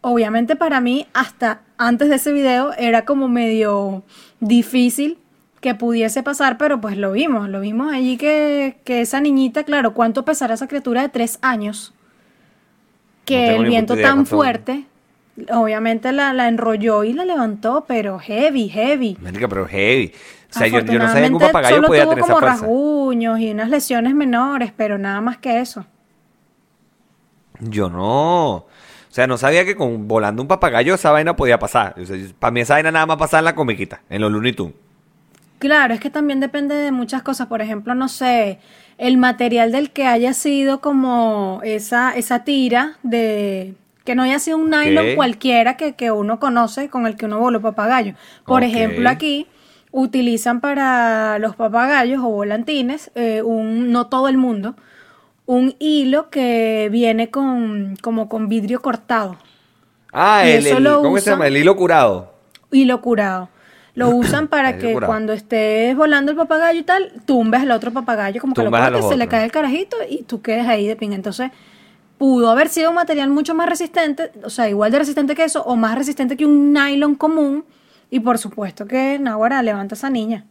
[0.00, 4.02] obviamente para mí, hasta antes de ese video, era como medio
[4.40, 5.18] difícil
[5.64, 9.94] que pudiese pasar, pero pues lo vimos, lo vimos allí que, que esa niñita, claro,
[9.94, 11.94] ¿cuánto pesará esa criatura de tres años?
[13.24, 14.84] Que tengo el viento idea tan fuerte,
[15.50, 19.16] obviamente la, la enrolló y la levantó, pero heavy, heavy.
[19.22, 20.12] Marica, pero heavy.
[20.50, 22.46] O sea, yo, yo no sabía que un papagayo solo podía tuvo tener esa como
[22.46, 22.60] fuerza.
[22.60, 25.86] rasguños y unas lesiones menores, pero nada más que eso.
[27.60, 28.56] Yo no.
[28.56, 28.68] O
[29.08, 31.94] sea, no sabía que con volando un papagayo esa vaina podía pasar.
[32.38, 34.83] para mí esa vaina nada más pasaba en la comiquita, en los Looney Tunes.
[35.58, 37.46] Claro, es que también depende de muchas cosas.
[37.46, 38.58] Por ejemplo, no sé,
[38.98, 43.74] el material del que haya sido como esa, esa tira de...
[44.04, 47.38] Que no haya sido un nylon cualquiera que, que uno conoce con el que uno
[47.38, 48.14] voló papagayo.
[48.44, 49.46] Por ejemplo, aquí
[49.92, 54.74] utilizan para los papagayos o volantines, eh, un, no todo el mundo,
[55.46, 59.38] un hilo que viene con, como con vidrio cortado.
[60.12, 61.46] Ah, Y el, el- ¿cómo se llama?
[61.46, 62.34] El hilo curado.
[62.72, 63.48] hilo curado.
[63.94, 65.10] Lo usan para que curado.
[65.10, 69.08] cuando estés volando el papagayo y tal, tumbes al otro papagayo, como que lo cortes,
[69.08, 71.14] se le cae el carajito y tú quedes ahí de pinga.
[71.14, 71.50] Entonces,
[72.18, 75.62] pudo haber sido un material mucho más resistente, o sea, igual de resistente que eso,
[75.62, 77.64] o más resistente que un nylon común.
[78.10, 80.44] Y por supuesto que Nahuara levanta a esa niña.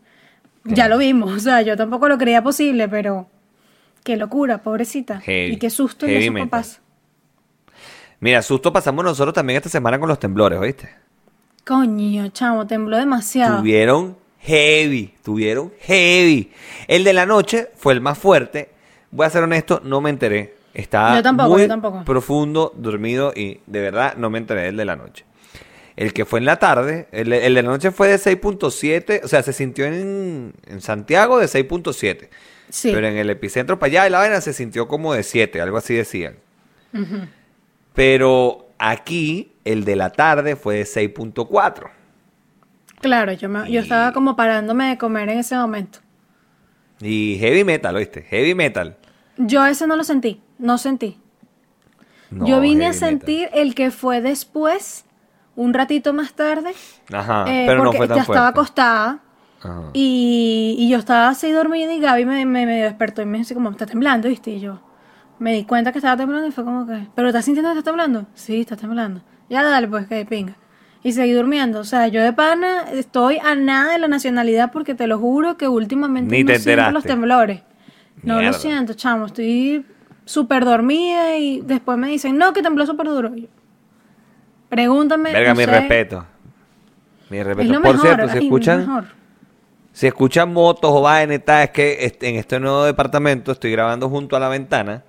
[0.65, 3.27] Ya lo vimos, o sea, yo tampoco lo creía posible, pero
[4.03, 5.19] qué locura, pobrecita.
[5.19, 6.49] Heavy, y qué susto esos metal.
[6.49, 6.81] papás.
[8.19, 11.02] Mira, susto pasamos nosotros también esta semana con los temblores, ¿oíste?
[11.65, 13.59] Coño, chamo, tembló demasiado.
[13.59, 16.51] Tuvieron heavy, tuvieron heavy.
[16.87, 18.69] El de la noche fue el más fuerte.
[19.11, 20.55] Voy a ser honesto, no me enteré.
[20.73, 22.03] Estaba Yo tampoco, muy yo tampoco.
[22.03, 25.23] profundo, dormido y de verdad no me enteré del de la noche.
[25.95, 29.27] El que fue en la tarde, el, el de la noche fue de 6.7, o
[29.27, 32.29] sea, se sintió en, en Santiago de 6.7.
[32.69, 32.91] Sí.
[32.91, 35.77] Pero en el epicentro para allá de la vaina se sintió como de 7, algo
[35.77, 36.37] así decían.
[37.93, 41.91] Pero aquí, el de la tarde fue de 6.4.
[43.01, 45.99] Claro, yo, me- yo estaba como parándome de comer en ese momento.
[47.01, 48.21] Y heavy metal, ¿oíste?
[48.23, 48.97] Heavy metal.
[49.37, 51.17] Yo ese no lo sentí, no sentí.
[52.29, 52.99] No, yo vine a metal.
[52.99, 55.05] sentir el que fue después,
[55.55, 56.73] un ratito más tarde,
[57.11, 59.19] Ajá, eh, pero no fue tan ya estaba acostada
[59.59, 59.89] Ajá.
[59.93, 63.53] y, y yo estaba así dormida y Gaby me, me, me despertó y me dice
[63.53, 64.51] como, está temblando, ¿viste?
[64.51, 64.79] Y yo
[65.43, 67.91] me di cuenta que estaba temblando y fue como que, ¿pero estás sintiendo que está
[67.91, 68.25] temblando?
[68.33, 69.21] Sí, está temblando.
[69.49, 70.55] Ya dale, pues, que pinga.
[71.03, 71.81] Y seguí durmiendo.
[71.81, 75.57] O sea, yo de pana estoy a nada de la nacionalidad porque te lo juro
[75.57, 77.61] que últimamente Ni no te siento los temblores.
[78.23, 78.51] No Mierda.
[78.51, 79.25] lo siento, chamo.
[79.25, 79.85] Estoy
[80.23, 83.35] súper dormida y después me dicen, no, que tembló súper duro.
[83.35, 83.47] Yo,
[84.69, 85.33] Pregúntame.
[85.33, 85.71] Verga, no mi sé.
[85.71, 86.25] respeto.
[87.29, 87.73] Mi Es respeto.
[87.73, 88.07] lo Por mejor.
[88.07, 89.05] cierto, si escuchan, mejor.
[89.91, 94.39] si escuchan motos o tal, es que en este nuevo departamento estoy grabando junto a
[94.39, 95.03] la ventana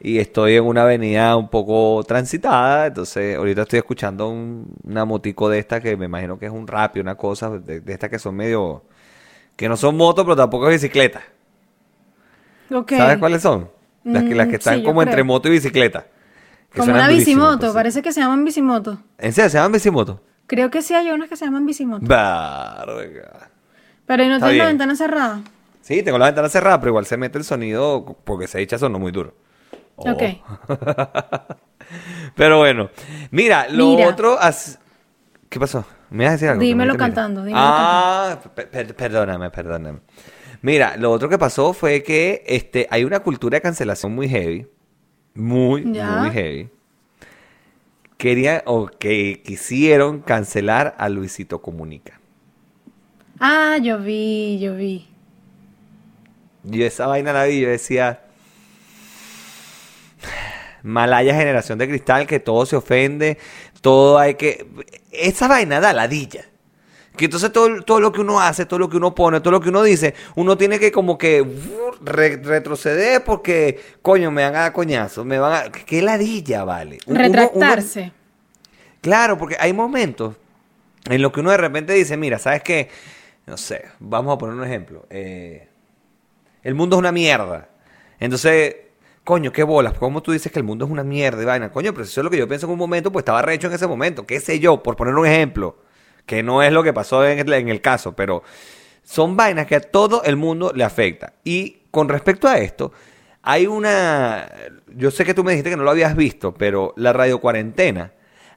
[0.00, 5.48] y estoy en una avenida un poco transitada, entonces ahorita estoy escuchando un- una motico
[5.48, 8.10] de esta que me imagino que es un rap y una cosa de, de estas
[8.10, 8.82] que son medio
[9.56, 11.22] que no son motos, pero tampoco es bicicleta.
[12.88, 13.70] ¿Sabes cuáles son?
[14.10, 16.06] Las que, las que Mm, están sí, como entre moto y bicicleta.
[16.72, 18.98] Que Como una bicimoto, parece que se llaman bicimoto.
[19.18, 20.20] ¿En serio se llaman bicimoto?
[20.46, 22.06] Creo que sí hay unas que se llaman bicimoto.
[22.06, 23.50] Verga.
[24.06, 25.40] Pero ahí no tiene la ventana cerrada.
[25.82, 28.98] Sí, tengo la ventana cerrada, pero igual se mete el sonido porque ese dicha sonó
[28.98, 29.34] muy duro.
[29.96, 30.10] Oh.
[30.10, 30.22] Ok.
[32.34, 32.90] Pero bueno,
[33.30, 34.08] mira, lo Mira.
[34.08, 34.38] otro...
[35.48, 35.84] ¿Qué pasó?
[36.10, 36.60] ¿Me vas a decir algo?
[36.62, 40.00] Dímelo cantando, dímelo ah, per- perdóname, perdóname.
[40.62, 44.66] Mira, lo otro que pasó fue que este, hay una cultura de cancelación muy heavy.
[45.34, 46.16] Muy, Ya.
[46.16, 46.68] muy heavy.
[48.16, 52.18] Querían o que quisieron cancelar a Luisito Comunica.
[53.38, 55.06] Ah, yo vi, yo vi.
[56.64, 58.22] Yo esa vaina la vi, yo decía.
[60.86, 63.38] Malaya generación de cristal, que todo se ofende,
[63.80, 64.66] todo hay que.
[65.10, 66.44] Esa vaina da ladilla.
[67.16, 69.60] Que entonces todo, todo lo que uno hace, todo lo que uno pone, todo lo
[69.60, 74.54] que uno dice, uno tiene que como que uh, re- retroceder porque, coño, me van
[74.54, 75.72] a dar coñazo, me van a...
[75.72, 76.98] ¿Qué ladilla, vale?
[77.06, 78.12] Uno- uno- Retractarse.
[79.00, 80.34] Claro, porque hay momentos
[81.08, 82.90] en los que uno de repente dice, mira, ¿sabes qué?
[83.46, 85.06] No sé, vamos a poner un ejemplo.
[85.08, 85.68] Eh,
[86.62, 87.68] el mundo es una mierda.
[88.20, 88.74] Entonces,
[89.26, 89.94] coño, qué bolas.
[89.98, 91.72] ¿Cómo tú dices que el mundo es una mierda y vaina?
[91.72, 93.66] Coño, pero si eso es lo que yo pienso en un momento, pues estaba recho
[93.66, 94.24] en ese momento.
[94.24, 94.84] ¿Qué sé yo?
[94.84, 95.78] Por poner un ejemplo.
[96.26, 98.44] Que no es lo que pasó en el, en el caso, pero
[99.02, 101.34] son vainas que a todo el mundo le afecta.
[101.42, 102.92] Y con respecto a esto,
[103.42, 104.48] hay una...
[104.94, 108.12] Yo sé que tú me dijiste que no lo habías visto, pero la radio cuarentena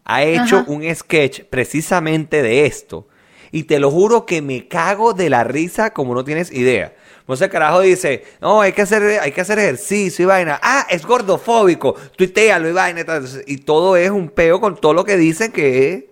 [0.05, 0.71] ha hecho Ajá.
[0.71, 3.07] un sketch precisamente de esto.
[3.51, 6.93] Y te lo juro que me cago de la risa como no tienes idea.
[7.29, 10.59] Entonces el carajo dice, no, hay que hacer, hay que hacer ejercicio y vaina.
[10.63, 13.01] Ah, es gordofóbico, tuitealo y vaina.
[13.01, 13.17] y tal.
[13.17, 16.03] Entonces, Y todo es un peo con todo lo que dicen que es,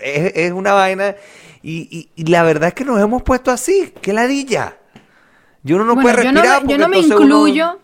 [0.00, 1.16] es, es una vaina.
[1.62, 3.92] Y, y- y la verdad es que nos hemos puesto así.
[4.00, 4.78] ¡Qué ladilla!
[5.62, 7.78] Y uno no Bueno, puede yo no respirar me, yo porque no me uno- incluyo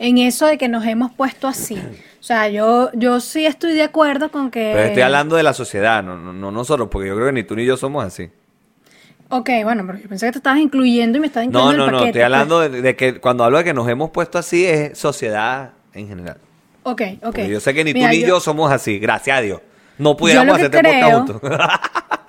[0.00, 1.80] en eso de que nos hemos puesto así.
[2.18, 4.72] O sea, yo, yo sí estoy de acuerdo con que...
[4.74, 7.44] Pero estoy hablando de la sociedad, no, no, no nosotros, porque yo creo que ni
[7.44, 8.28] tú ni yo somos así.
[9.30, 11.84] Ok, bueno, pero yo pensé que te estabas incluyendo y me estabas No, incluyendo no,
[11.84, 12.08] en el no, paquete.
[12.10, 15.72] estoy hablando de, de que cuando hablo de que nos hemos puesto así es sociedad
[15.92, 16.36] en general.
[16.82, 16.92] pues.
[16.94, 17.24] Ok, ok.
[17.24, 19.60] Porque yo sé que ni Mira, tú ni yo, somos así, gracias a Dios.
[19.98, 21.40] No pudiéramos que hacer este juntos.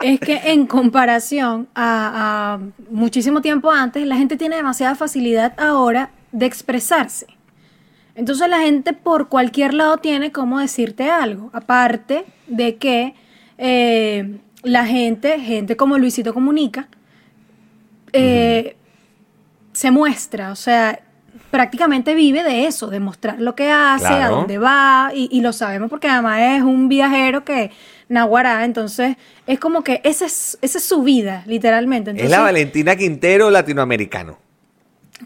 [0.02, 2.60] Es que en comparación a, a
[2.92, 7.26] muchísimo tiempo antes, la gente tiene demasiada facilidad ahora de expresarse.
[8.14, 11.50] Entonces la gente por cualquier lado tiene cómo decirte algo.
[11.54, 13.16] Aparte de que
[13.58, 16.88] eh, la gente, gente como Luisito Comunica,
[18.12, 18.76] eh,
[19.72, 21.00] se muestra, o sea,
[21.52, 25.54] prácticamente vive de eso, de mostrar lo que hace, a dónde va, y, y lo
[25.54, 27.72] sabemos porque además es un viajero que
[28.10, 32.12] naguará, entonces es como que esa es, esa es su vida, literalmente.
[32.16, 34.38] es la Valentina Quintero latinoamericano.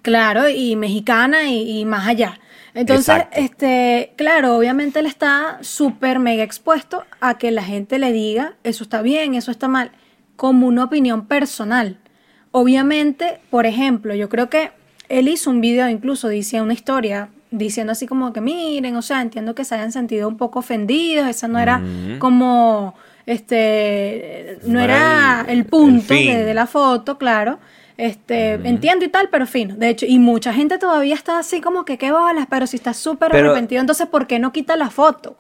[0.02, 2.39] Claro, y mexicana y, y más allá.
[2.79, 3.39] Entonces, Exacto.
[3.39, 8.83] este, claro, obviamente él está súper mega expuesto a que la gente le diga eso
[8.83, 9.91] está bien, eso está mal,
[10.35, 11.97] como una opinión personal.
[12.51, 14.71] Obviamente, por ejemplo, yo creo que
[15.09, 19.21] él hizo un video, incluso decía una historia, diciendo así como que miren, o sea,
[19.21, 21.81] entiendo que se hayan sentido un poco ofendidos, esa no era
[22.19, 22.93] como,
[23.25, 26.33] este, no, No era el, el- punto el fin.
[26.37, 27.59] de, de la foto, claro.
[27.99, 29.75] Este, entiendo y tal, pero fino.
[29.75, 32.93] De hecho, y mucha gente todavía está así como que qué bolas, pero si está
[32.93, 35.35] súper Pero- arrepentido, entonces ¿por qué no quita la foto?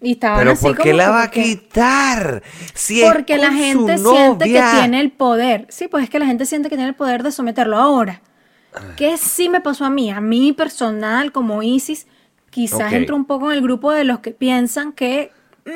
[0.00, 2.42] Y estaban Pero así ¿por qué como la que va a quitar?
[2.74, 5.66] Si Porque la gente siente que tiene el poder.
[5.68, 8.22] Sí, pues es que la gente siente que tiene el poder de someterlo ahora.
[8.96, 10.12] ¿Qué sí me pasó a mí?
[10.12, 12.06] A mí personal, como Isis,
[12.50, 15.32] quizás entro un poco en el grupo de los que piensan que
[15.66, 15.70] mm,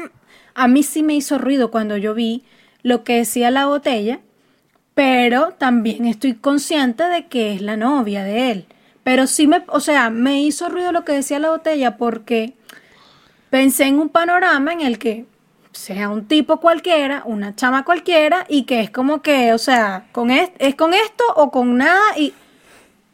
[0.54, 2.44] a mí sí me hizo ruido cuando yo vi
[2.84, 4.20] lo que decía la botella,
[4.94, 8.66] pero también estoy consciente de que es la novia de él.
[9.02, 12.54] Pero sí me, o sea, me hizo ruido lo que decía la botella porque
[13.50, 15.26] pensé en un panorama en el que
[15.72, 20.30] sea un tipo cualquiera, una chama cualquiera, y que es como que, o sea, con
[20.30, 22.32] es, es con esto o con nada, y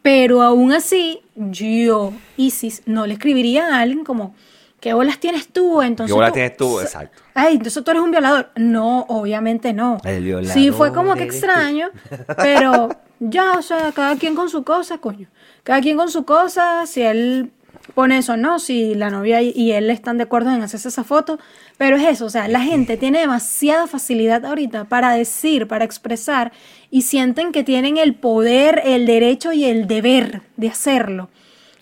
[0.02, 4.34] pero aún así, yo, Isis, no le escribiría a alguien como,
[4.80, 5.82] ¿qué bolas tienes tú?
[5.82, 6.80] Entonces ¿Qué bolas tú- tienes tú?
[6.80, 7.22] Exacto.
[7.34, 8.50] Ay, entonces tú eres un violador.
[8.56, 9.98] No, obviamente no.
[10.04, 11.88] El violador Sí, fue como que extraño,
[12.36, 12.88] pero
[13.18, 15.28] ya, o sea, cada quien con su cosa, coño.
[15.62, 17.50] Cada quien con su cosa, si él
[17.94, 21.02] pone eso, no, si la novia y- y él están de acuerdo en hacerse esa
[21.04, 21.38] foto,
[21.76, 26.52] pero es eso, o sea, la gente tiene demasiada facilidad ahorita para decir, para expresar,
[26.90, 31.30] y sienten que tienen el poder, el derecho y el deber de hacerlo.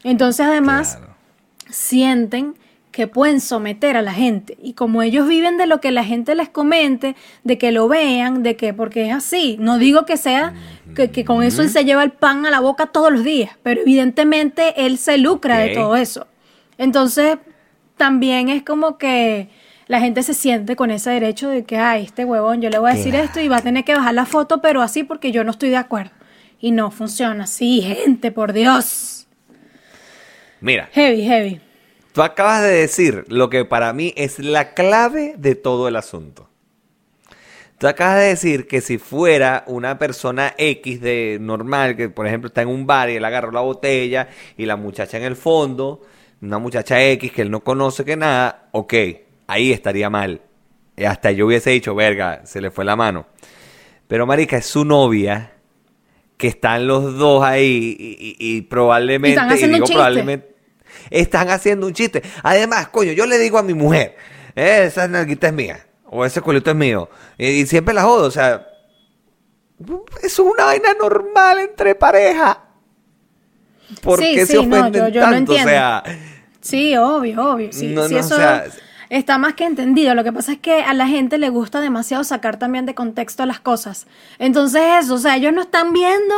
[0.05, 1.15] Entonces, además, Claro.
[1.71, 2.55] sienten
[2.99, 4.59] que pueden someter a la gente.
[4.61, 8.43] Y como ellos viven de lo que la gente les comente, de que lo vean,
[8.43, 9.57] de que, porque es así.
[9.61, 10.53] No digo que sea,
[10.97, 13.53] que, que con eso él se lleva el pan a la boca todos los días,
[13.63, 16.27] pero evidentemente él se lucra de todo eso.
[16.77, 17.39] Entonces,
[17.97, 19.49] también es como que
[19.87, 22.91] la gente se siente con ese derecho de que, ay, este huevón, yo le voy
[22.91, 23.27] a decir Claro.
[23.27, 25.69] esto y va a tener que bajar la foto, pero así porque yo no estoy
[25.69, 26.11] de acuerdo.
[26.59, 29.29] Y no funciona así, gente, por Dios.
[30.61, 31.61] Mira, Heavy, heavy.
[32.13, 36.49] Tú acabas de decir lo que para mí es la clave de todo el asunto.
[37.79, 42.49] Tú acabas de decir que si fuera una persona X de normal, que por ejemplo
[42.49, 46.01] está en un bar y él agarró la botella y la muchacha en el fondo,
[46.43, 48.95] una muchacha X que él no conoce que nada, ok,
[49.47, 50.41] ahí estaría mal.
[51.07, 53.27] Hasta yo hubiese dicho, verga, se le fue la mano.
[54.09, 55.53] Pero marica, es su novia,
[56.37, 60.55] que están los dos ahí y, y- y probablemente, Y están haciendo un digo probablemente,
[61.11, 62.23] están haciendo un chiste.
[62.43, 64.17] Además, coño, yo le digo a mi mujer,
[64.55, 68.27] "Eh, esa nalguita es mía, o ese culito es mío, y, y siempre la jodo,
[68.27, 68.67] o sea,
[69.81, 72.65] eso es una vaina normal entre pareja.
[74.03, 75.53] ¿Por Sí, qué se no, ofenden yo- yo lo tanto?
[75.53, 75.71] o entiendo.
[75.71, 76.03] sea,
[76.61, 77.73] Sí, obvio, obvio.
[77.73, 78.65] Sí, No, sí, no, o eso sea-
[79.09, 80.15] está más que entendido.
[80.15, 83.47] Lo que pasa es que a la gente le gusta demasiado sacar también de contexto
[83.47, 84.07] las cosas.
[84.39, 86.35] Entonces eso, o sea, ellos no están viendo,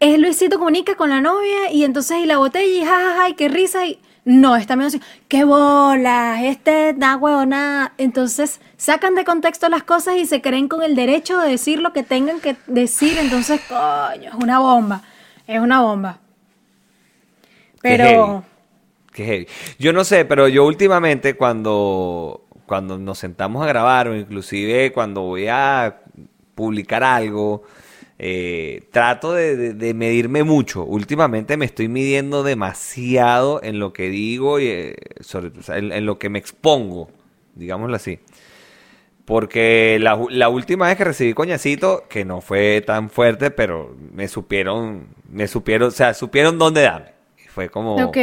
[0.00, 3.48] es Luisito comunica con la novia y entonces y la botella y jajaja y qué
[3.48, 7.92] risa y no, están viendo así, qué bolas, este da huevona.
[7.96, 11.92] Entonces sacan de contexto las cosas y se creen con el derecho de decir lo
[11.92, 13.16] que tengan que decir.
[13.18, 15.02] Entonces, coño, es una bomba,
[15.46, 16.18] es una bomba.
[17.80, 18.02] Qué heavy.
[18.02, 18.44] Pero...
[19.12, 19.46] Qué heavy.
[19.78, 25.20] Yo no sé, pero yo últimamente cuando, cuando nos sentamos a grabar o inclusive cuando
[25.20, 26.00] voy a
[26.56, 27.62] publicar algo,
[28.18, 30.84] eh, trato de, de- de medirme mucho.
[30.84, 35.92] Últimamente me estoy midiendo demasiado en lo que digo y eh, sobre- o sea, en,
[35.92, 37.10] en lo que me expongo,
[37.54, 38.18] digámoslo así.
[39.24, 40.14] Porque la,
[40.48, 45.88] última vez que recibí coñacito, que no fue tan fuerte, pero me supieron, me supieron,
[45.88, 47.10] o sea, supieron dónde darme.
[47.44, 47.96] Y fue como...
[47.96, 48.16] Ok.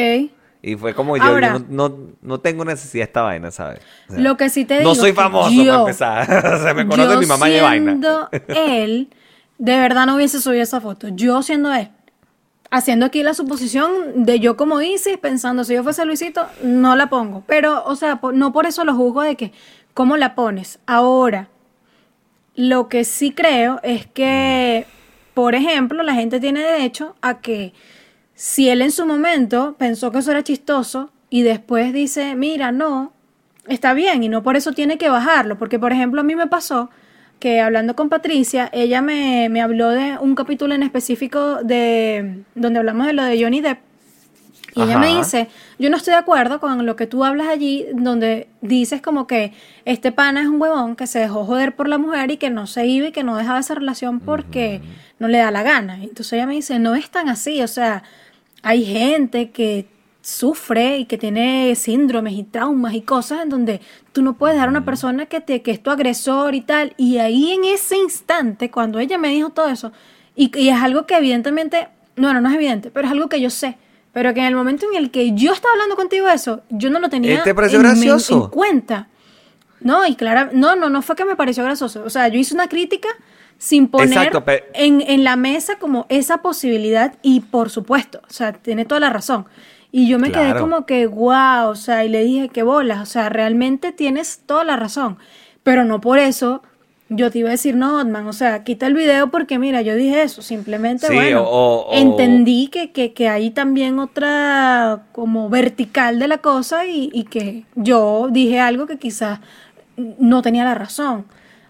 [0.66, 3.82] Y fue como yo, Ahora- yo no, no, no tengo necesidad de esta vaina, ¿sabes?
[4.10, 6.60] O sea, Lo que sí te No digo soy es que famoso yo- para empezar.
[6.70, 8.30] Se me conoce mi mamá de vaina.
[8.48, 9.10] él,
[9.64, 11.08] de verdad no hubiese subido esa foto.
[11.08, 11.88] Yo siendo él.
[12.70, 17.08] Haciendo aquí la suposición de yo como Isis, pensando si yo fuese Luisito, no la
[17.08, 17.46] pongo.
[17.48, 19.54] Pero, o sea, no por eso lo juzgo de que,
[19.94, 20.80] ¿cómo la pones?
[20.86, 21.48] Ahora,
[22.56, 24.86] lo que sí creo es que,
[25.34, 27.74] por ejemplo, la gente tiene derecho a que
[28.34, 33.14] si él en su momento pensó que eso era chistoso y después dice, mira, no,
[33.70, 36.48] está bien y no por eso tiene que bajarlo, porque por ejemplo a mí me
[36.48, 36.90] pasó
[37.44, 42.80] que hablando con Patricia, ella me, me habló de un capítulo en específico de donde
[42.80, 43.80] hablamos de lo de Johnny Depp.
[44.76, 47.86] Y ella me dice, yo no estoy de acuerdo con lo que tú hablas allí,
[47.96, 49.52] donde dices como que
[49.84, 52.66] este pana es un huevón que se dejó joder por la mujer y que no
[52.66, 54.80] se iba y que no dejaba esa relación porque
[55.20, 56.02] no le da la gana.
[56.02, 58.04] Entonces ella me dice, no es tan así, o sea,
[58.62, 59.88] hay gente que
[60.24, 63.82] sufre y que tiene síndromes y traumas y cosas en donde
[64.14, 66.94] tú no puedes dar a una persona que, te, que es tu agresor y tal.
[66.98, 69.92] Y ahí en ese instante, cuando ella me dijo todo eso,
[70.36, 73.42] y, y es algo que evidentemente, no, no, no es evidente, pero es algo que
[73.42, 73.78] yo sé.
[74.14, 77.00] Pero que en el momento en el que yo estaba hablando contigo eso, yo no
[77.00, 78.46] lo tenía ¿Te pareció en, gracioso?
[78.46, 79.10] en cuenta.
[79.82, 82.04] No, y claro, no, no, no fue que me pareció gracioso.
[82.06, 83.10] O sea, yo hice una crítica
[83.58, 88.54] sin poner Exacto, en, en la mesa como esa posibilidad y por supuesto, o sea,
[88.54, 89.48] tiene toda la razón.
[89.96, 93.06] Y yo me quedé como que, wow, o sea, y le dije, qué bolas, o
[93.06, 95.20] sea, realmente tienes toda la razón.
[95.62, 96.64] Pero no por eso
[97.10, 99.94] yo te iba a decir, no, Otman, o sea, quita el video porque mira, yo
[99.94, 105.48] dije eso, simplemente, Sí, bueno, o- o- entendí que, que, que hay también otra como
[105.48, 109.42] vertical de la cosa y, y que yo dije algo que quizás
[110.18, 111.26] no tenía la razón.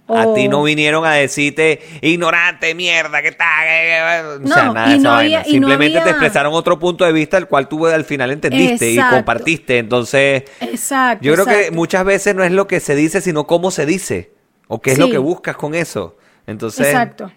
[0.07, 4.25] A O- ti no vinieron a decirte, ignorante, mierda, ¿qué tal?
[4.25, 5.39] O No, sea, nada de esa no vaina.
[5.39, 8.31] había- y no Simplemente te expresaron otro punto de vista, el cual tú al final
[8.31, 9.15] entendiste Exacto.
[9.15, 9.77] y compartiste.
[9.77, 11.23] Entonces, Exacto.
[11.23, 14.31] yo creo que muchas veces no es lo que se dice, sino cómo se dice.
[14.67, 16.17] O qué es lo que buscas con eso.
[16.47, 17.31] Entonces, Exacto.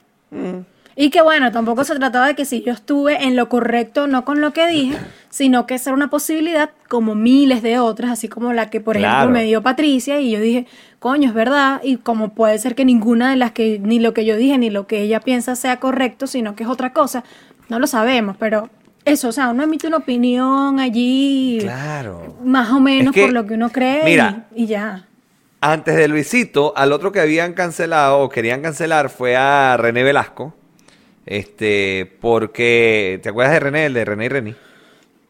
[0.99, 4.25] Y que bueno, tampoco se trataba de que si yo estuve en lo correcto, no
[4.25, 4.97] con lo que dije,
[5.31, 8.97] sino que esa era una posibilidad como miles de otras, así como la que, por
[8.97, 9.17] Claro.
[9.19, 10.67] ejemplo, me dio Patricia y yo dije,
[10.99, 14.25] coño, es verdad, y como puede ser que ninguna de las que, ni lo que
[14.25, 17.25] yo dije, ni lo que ella piensa sea correcto, sino que es otra cosa,
[17.69, 18.71] no lo sabemos, pero
[19.05, 22.37] eso, o sea, uno emite una opinión allí, claro.
[22.45, 25.07] más o menos Es que, por lo que uno cree y- mira, y ya.
[25.61, 30.55] Antes de Luisito, al otro que habían cancelado o querían cancelar fue a René Velasco.
[31.25, 34.55] Este, porque, ¿te acuerdas de René, el de René y René?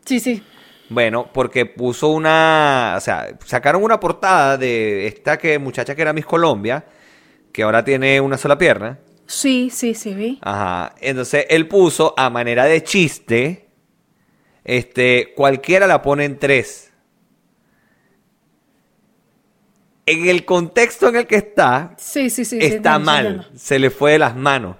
[0.04, 0.42] Sí, sí.
[0.88, 6.12] Bueno, porque puso una, o sea, sacaron una portada de esta que muchacha que era
[6.12, 6.84] Miss Colombia,
[7.52, 8.98] que ahora tiene una sola pierna.
[9.26, 10.38] Sí, sí, sí, vi.
[10.42, 10.94] Ajá.
[11.00, 13.68] Entonces él puso a manera de chiste,
[14.62, 16.92] este, cualquiera la pone en tres.
[20.08, 22.58] En el contexto en el que está, Sí, sí, sí.
[22.60, 24.76] está mal, se le fue de las manos.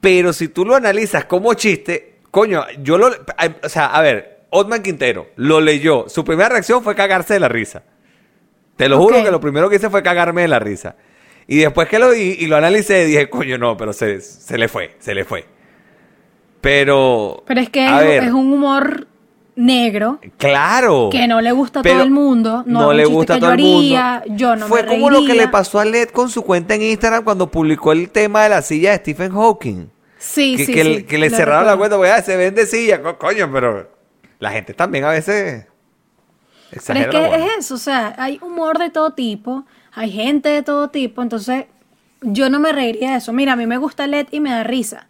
[0.00, 3.08] Pero si tú lo analizas como chiste, coño, yo lo,
[3.62, 7.48] o sea, a ver, Otman Quintero lo leyó, su primera reacción fue cagarse de la
[7.48, 7.82] risa.
[8.76, 10.96] Te lo juro que lo primero que hice fue cagarme de la risa.
[11.46, 14.68] Y después que lo vi y lo analicé, dije, coño, no, pero se, se le
[14.68, 15.46] fue, se le fue.
[16.60, 17.42] Pero.
[17.46, 19.06] Pero es que es, ver, es un humor
[19.56, 21.08] negro Claro.
[21.10, 22.62] que no le gusta a todo el mundo.
[22.66, 23.98] No, le gusta a todo yo el mundo.
[24.36, 26.82] Yo no Fue me como lo que le pasó a Led con su cuenta en
[26.82, 29.88] Instagram cuando publicó el tema de la silla de Stephen Hawking.
[30.18, 32.36] Sí, que, sí, que, sí, le- que le lo cerraron la cuenta porque ah, se
[32.36, 33.97] vende silla, co- coño, pero
[34.38, 35.66] la gente también a veces
[36.86, 40.62] Pero es que es eso, o sea, hay humor de todo tipo, hay gente de
[40.62, 41.66] todo tipo, entonces
[42.20, 43.32] yo no me reiría de eso.
[43.32, 45.06] Mira, a mí me gusta Led y me da risa,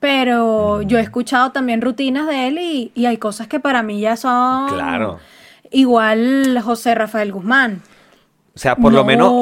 [0.00, 4.00] pero yo he escuchado también rutinas de él y, y hay cosas que para mí
[4.00, 4.68] ya son...
[4.68, 5.18] Claro.
[5.70, 7.82] Igual José Rafael Guzmán.
[8.54, 9.32] O sea, por lo menos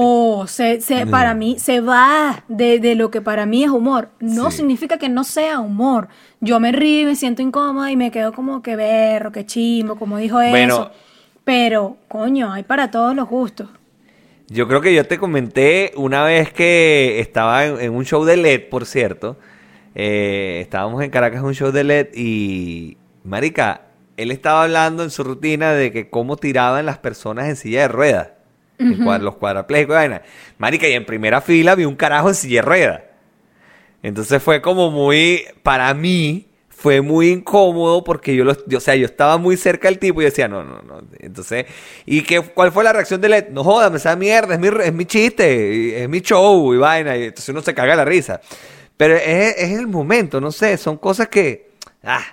[0.40, 4.08] No, se, se- para mí se va de, de lo que para mí es humor.
[4.20, 4.58] No Sí.
[4.58, 6.08] significa que no sea humor.
[6.40, 10.16] Yo me río me siento incómoda y me quedo como que berro, que chimbo, como
[10.18, 10.74] dijo Bueno.
[10.74, 10.90] eso.
[11.44, 13.68] Pero, coño, hay para todos los gustos.
[14.48, 18.36] yo creo que yo te comenté una vez que estaba en, en un show de
[18.36, 19.36] LED, por cierto.
[19.94, 23.82] Eh, estábamos en Caracas en un show de LED y, marica,
[24.16, 27.88] él estaba hablando en su rutina de que cómo tiraban las personas en silla de
[27.88, 28.28] ruedas.
[28.80, 30.22] El cuad- los cuadraplégicos y vaina.
[30.58, 33.00] Marica, y en primera fila vi un carajo en silla de ruedas.
[34.02, 38.96] Entonces fue como muy, para mí, fue muy incómodo porque yo, lo, yo, o sea,
[38.96, 41.02] yo estaba muy cerca del tipo y decía, no, no, no.
[41.18, 41.66] Entonces,
[42.06, 43.46] ¿y qué, cuál fue la reacción de él?
[43.50, 47.16] No jodas, me esa mierda, es mi, es mi chiste, es mi show y vaina.
[47.18, 48.40] Y entonces uno se caga la risa.
[48.96, 51.72] Pero es, es el momento, no sé, son cosas que,
[52.02, 52.24] ah,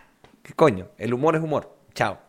[0.42, 1.77] qué coño, el humor es humor.
[1.98, 2.20] Chao.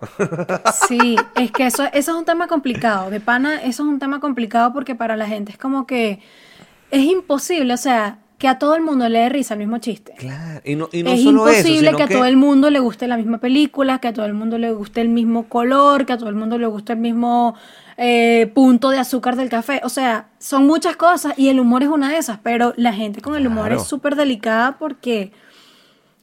[0.88, 3.10] Sí, es que eso, eso es un tema complicado.
[3.10, 6.20] De pana, eso es un tema complicado porque para la gente es como que
[6.90, 10.14] es imposible, o sea, que a todo el mundo le dé risa el mismo chiste.
[10.16, 13.06] claro, y no, y no es solo imposible que a todo el mundo le guste
[13.08, 16.18] la misma película, que a todo el mundo le guste el mismo color, que a
[16.18, 17.54] todo el mundo le guste el mismo
[17.98, 19.82] eh, punto de azúcar del café.
[19.84, 23.20] O sea, son muchas cosas y el humor es una de esas, pero la gente
[23.20, 23.82] con el humor Claro.
[23.82, 25.32] es súper delicada porque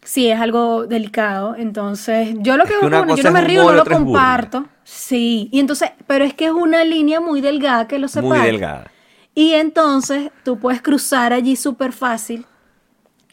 [0.05, 1.55] sí es algo delicado.
[1.57, 3.97] Entonces, yo lo que, que una bueno, yo no me río, humor no lo burla.
[3.99, 4.65] comparto.
[4.83, 8.29] Sí, y entonces, pero es que es una línea muy delgada que lo separa.
[8.29, 8.91] muy delgada.
[9.33, 12.45] Y entonces tú puedes cruzar allí súper fácil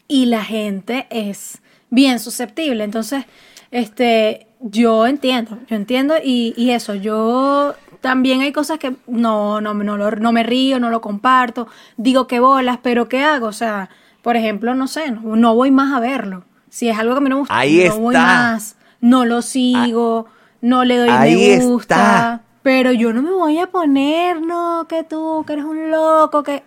[0.07, 2.83] y la gente es bien susceptible.
[2.83, 3.25] Entonces,
[3.71, 9.73] este, yo entiendo, yo entiendo y, y eso, yo también hay cosas que no, no,
[9.73, 11.67] no, lo- no me río, no lo comparto,
[11.97, 13.47] digo que bolas, pero ¿qué hago?
[13.47, 13.89] O sea,
[14.21, 16.45] por ejemplo, no sé, no, no voy más a verlo.
[16.73, 18.25] Si es algo que a mí no me gusta, Ahí no voy está.
[18.25, 20.25] más, no lo sigo,
[20.59, 21.95] no le doy Ahí me gusta.
[21.95, 22.41] está.
[22.63, 26.63] Pero yo no me voy a poner, no, que tú, que eres un loco, que...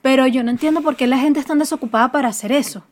[0.00, 2.84] Pero yo no entiendo por qué la gente es tan desocupada para hacer eso.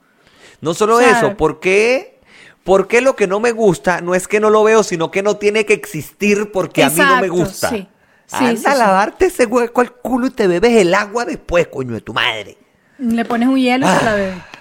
[0.61, 2.19] No solo O sea, eso, ¿por qué,
[2.64, 5.23] por qué lo que no me gusta no es que no lo veo, sino que
[5.23, 7.71] no tiene que existir porque a mí no me gusta?
[7.71, 7.87] sí.
[8.27, 11.69] Sí, Anda sí, a lavarte ese hueco al culo y te bebes el agua después,
[11.69, 12.59] coño de tu madre.
[12.99, 14.56] Le pones un hielo y se la bebe.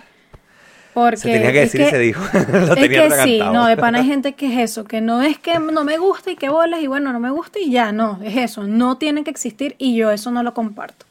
[0.95, 1.17] Porque.
[1.17, 2.23] Se tenía que es decir y se dijo.
[2.33, 5.21] Lo es tenía que sí, no, de pana hay gente que es eso, que no
[5.21, 7.91] es que no me gusta y que bolas y bueno, no me gusta y ya,
[7.91, 11.05] no, es eso, no tiene que existir y yo eso no lo comparto.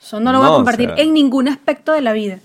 [0.00, 2.40] Eso no lo voy a o compartir sea- en ningún aspecto de la vida.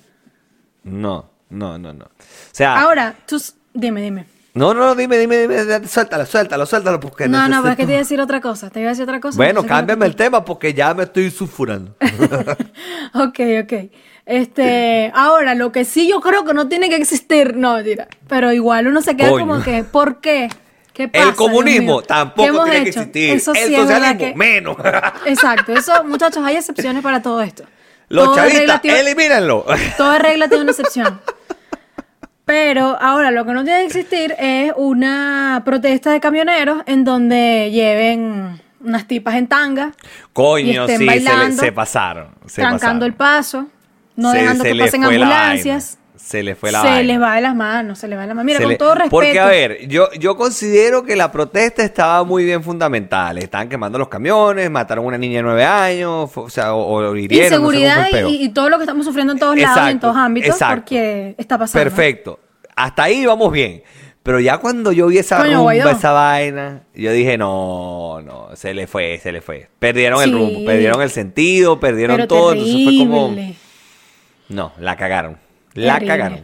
[0.83, 2.05] No, no, no, no.
[2.05, 2.09] O
[2.51, 3.41] sea, Ahora, tú,
[3.73, 4.25] dime, dime.
[4.57, 7.85] No, no, dime, dime, dime, suéltalo, suéltalo, suéltalo, porque No, no, necesito- pero es que
[7.85, 9.37] te iba a decir otra cosa, te iba a decir otra cosa.
[9.37, 11.95] Bueno, cámbiame el tema porque ya me estoy sulfurando.
[13.13, 13.73] Ok, ok.
[14.25, 18.51] Este, ahora, lo que sí yo creo que no tiene que existir, no, mira, pero
[18.51, 19.47] igual uno se queda Coño.
[19.47, 20.49] como que, ¿por qué?
[20.93, 21.29] ¿Qué pasa?
[21.29, 23.29] el comunismo tampoco tiene que existir.
[23.35, 24.77] Eso el socialismo, que- menos.
[25.25, 27.63] Exacto, eso, muchachos, hay excepciones para todo esto.
[28.09, 29.65] Los chavistas, tiene- elimínenlo.
[29.97, 31.21] Toda regla tiene una excepción.
[32.47, 37.69] Pero ahora lo que no tiene que existir es una protesta de camioneros en donde
[37.73, 42.29] lleven unas tipas en tanga, Y Coño, estén sí, se, le- bailando, se pasaron.
[42.45, 43.67] Se trancando el paso,
[44.15, 45.99] no Se- dejando se que le pasen ambulancias.
[46.17, 47.03] Se le fue la se vaina.
[47.03, 48.45] les va de las manos, se les va de las manos.
[48.45, 49.09] Mira, Se con le- todo respeto.
[49.11, 53.37] Porque, a ver, yo, yo considero que la protesta estaba muy bien fundamental.
[53.37, 57.15] Estaban quemando los camiones, mataron a una niña de nueve años, o sea, o, o
[57.15, 57.61] hirieron.
[57.63, 59.85] no sé Inseguridad y, y todo lo que estamos sufriendo en todos lados y en
[59.87, 60.75] Exacto, todos ámbitos exacto.
[60.75, 61.83] porque está pasando.
[61.83, 62.39] Perfecto.
[62.75, 63.83] Hasta ahí vamos bien.
[64.23, 65.89] Pero ya cuando yo vi esa Coño, rumba, Guaidó.
[65.89, 69.69] esa vaina, yo dije, no, no, se le fue, se le fue.
[69.79, 72.51] Perdieron el rumbo, perdieron el sentido, perdieron Pero todo.
[72.51, 73.33] Entonces fue como,
[74.49, 75.37] no, la cagaron.
[75.85, 76.17] La terrible.
[76.17, 76.39] cagaron.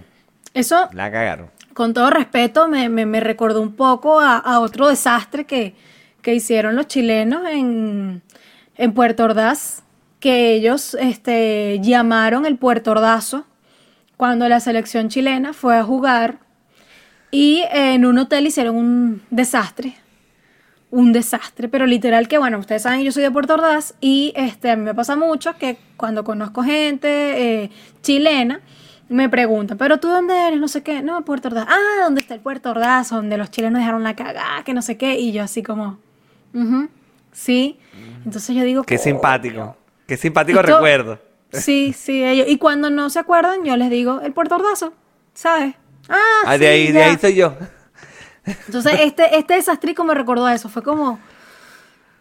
[0.54, 1.50] Eso, La cagaron.
[1.74, 5.76] con todo respeto, me, me- me recordó un poco a, a otro desastre que,
[6.22, 8.22] que hicieron los chilenos en,
[8.78, 9.84] en Puerto Ordaz,
[10.20, 13.46] que ellos este, llamaron el Puerto Ordazo
[14.16, 16.38] cuando la selección chilena fue a jugar
[17.32, 19.96] y en un hotel hicieron un desastre.
[20.92, 24.70] Un desastre, pero literal que, bueno, ustedes saben, yo soy de Puerto Ordaz y este,
[24.70, 27.72] a mí me pasa mucho que cuando conozco gente eh,
[28.04, 28.62] chilena,
[29.14, 30.60] me preguntan, ¿pero tú dónde eres?
[30.60, 31.68] No sé qué, no, Puerto Ordaz.
[31.70, 33.10] Ah, ¿dónde está el Puerto Ordaz?
[33.10, 35.20] Donde los chilenos dejaron la cagada, que no sé qué.
[35.20, 35.98] Y yo así como,
[36.54, 36.90] "Ujú,
[37.32, 37.80] sí.
[38.26, 39.76] Entonces yo digo, Qué simpático.
[40.08, 41.20] Qué simpático Esto- recuerdo.
[41.52, 42.48] Sí, sí, ellos.
[42.50, 44.94] Y cuando no se acuerdan, yo les digo, el Puerto Ordazo,
[45.36, 45.76] ¿sabes?
[46.10, 47.56] Ah, Ah, de sí, ahí, de ahí soy yo.
[48.46, 50.68] Entonces, este, este desastrico me recordó a eso.
[50.70, 51.20] Fue como.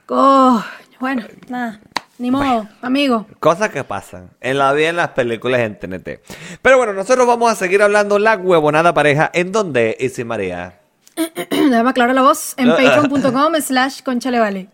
[0.08, 0.62] Oh,
[1.00, 1.80] bueno, nada.
[2.22, 3.26] Ni modo, amigo.
[3.40, 6.20] Cosas que pasan en la vida, en las películas en TNT.
[6.62, 9.28] Pero bueno, nosotros vamos a seguir hablando la huevonada pareja.
[9.34, 10.78] ¿En donde Isi María?
[11.50, 14.68] Déjame aclarar la voz en patreon.com slash conchalevale.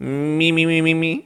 [0.00, 1.24] Mi, mi, mi, mi, mi.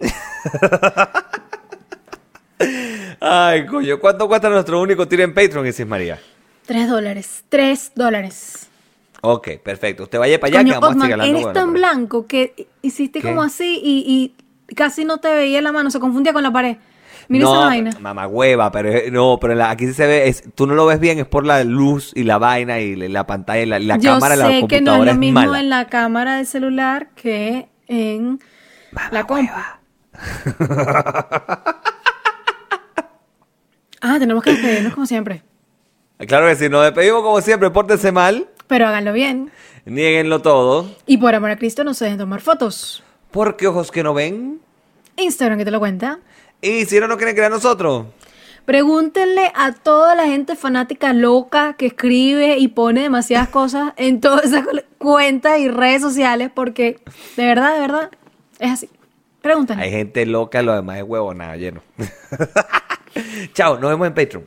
[3.19, 3.99] Ay, coño.
[4.01, 6.21] ¿Cuánto cuesta nuestro único tiro en Patreon, Isis María?
[6.67, 7.43] Tres dólares.
[7.49, 8.69] Tres dólares.
[9.23, 10.03] Ok, perfecto.
[10.03, 11.39] Usted vaya para allá Coño, que vamos a seguir hablando.
[11.39, 13.29] eres tan blanco que hiciste ¿Qué?
[13.29, 14.42] como así y, y
[14.75, 16.77] casi no te veía la mano, se confundía con la pared.
[17.29, 17.91] Mira no, esa vaina.
[18.01, 20.99] mamá hueva, pero no, pero la- aquí sí se ve, es- tú no lo ves
[21.01, 23.97] bien, es por la luz y la vaina y la, la pantalla y la, la
[23.99, 25.61] Yo cámara de la sé que no es lo mismo mala.
[25.61, 28.41] en la cámara del celular que en
[29.11, 29.53] la compu.
[34.05, 35.43] Ah, tenemos que despedirnos como siempre.
[36.27, 39.51] Claro que sí, nos despedimos como siempre, pórtense mal, Pero háganlo bien.
[39.85, 43.03] nieguenlo todo, Y por amor a Cristo no se dejen tomar fotos.
[43.33, 44.61] Porque ojos que no ven,
[45.17, 46.21] Instagram que te lo cuenta.
[46.61, 48.07] y si no nos quieren creer a nosotros,
[48.65, 54.45] Pregúntenle a toda la gente fanática loca que escribe y pone demasiadas cosas en todas
[54.45, 54.65] esas
[54.99, 57.01] cuentas y redes sociales porque
[57.37, 58.11] de verdad, de verdad,
[58.61, 58.89] es así.
[59.41, 59.83] Pregúntenle.
[59.83, 61.83] hay gente loca, lo demás es huevo, nada, lleno.
[63.53, 64.47] Chao, nos vemos en Patreon.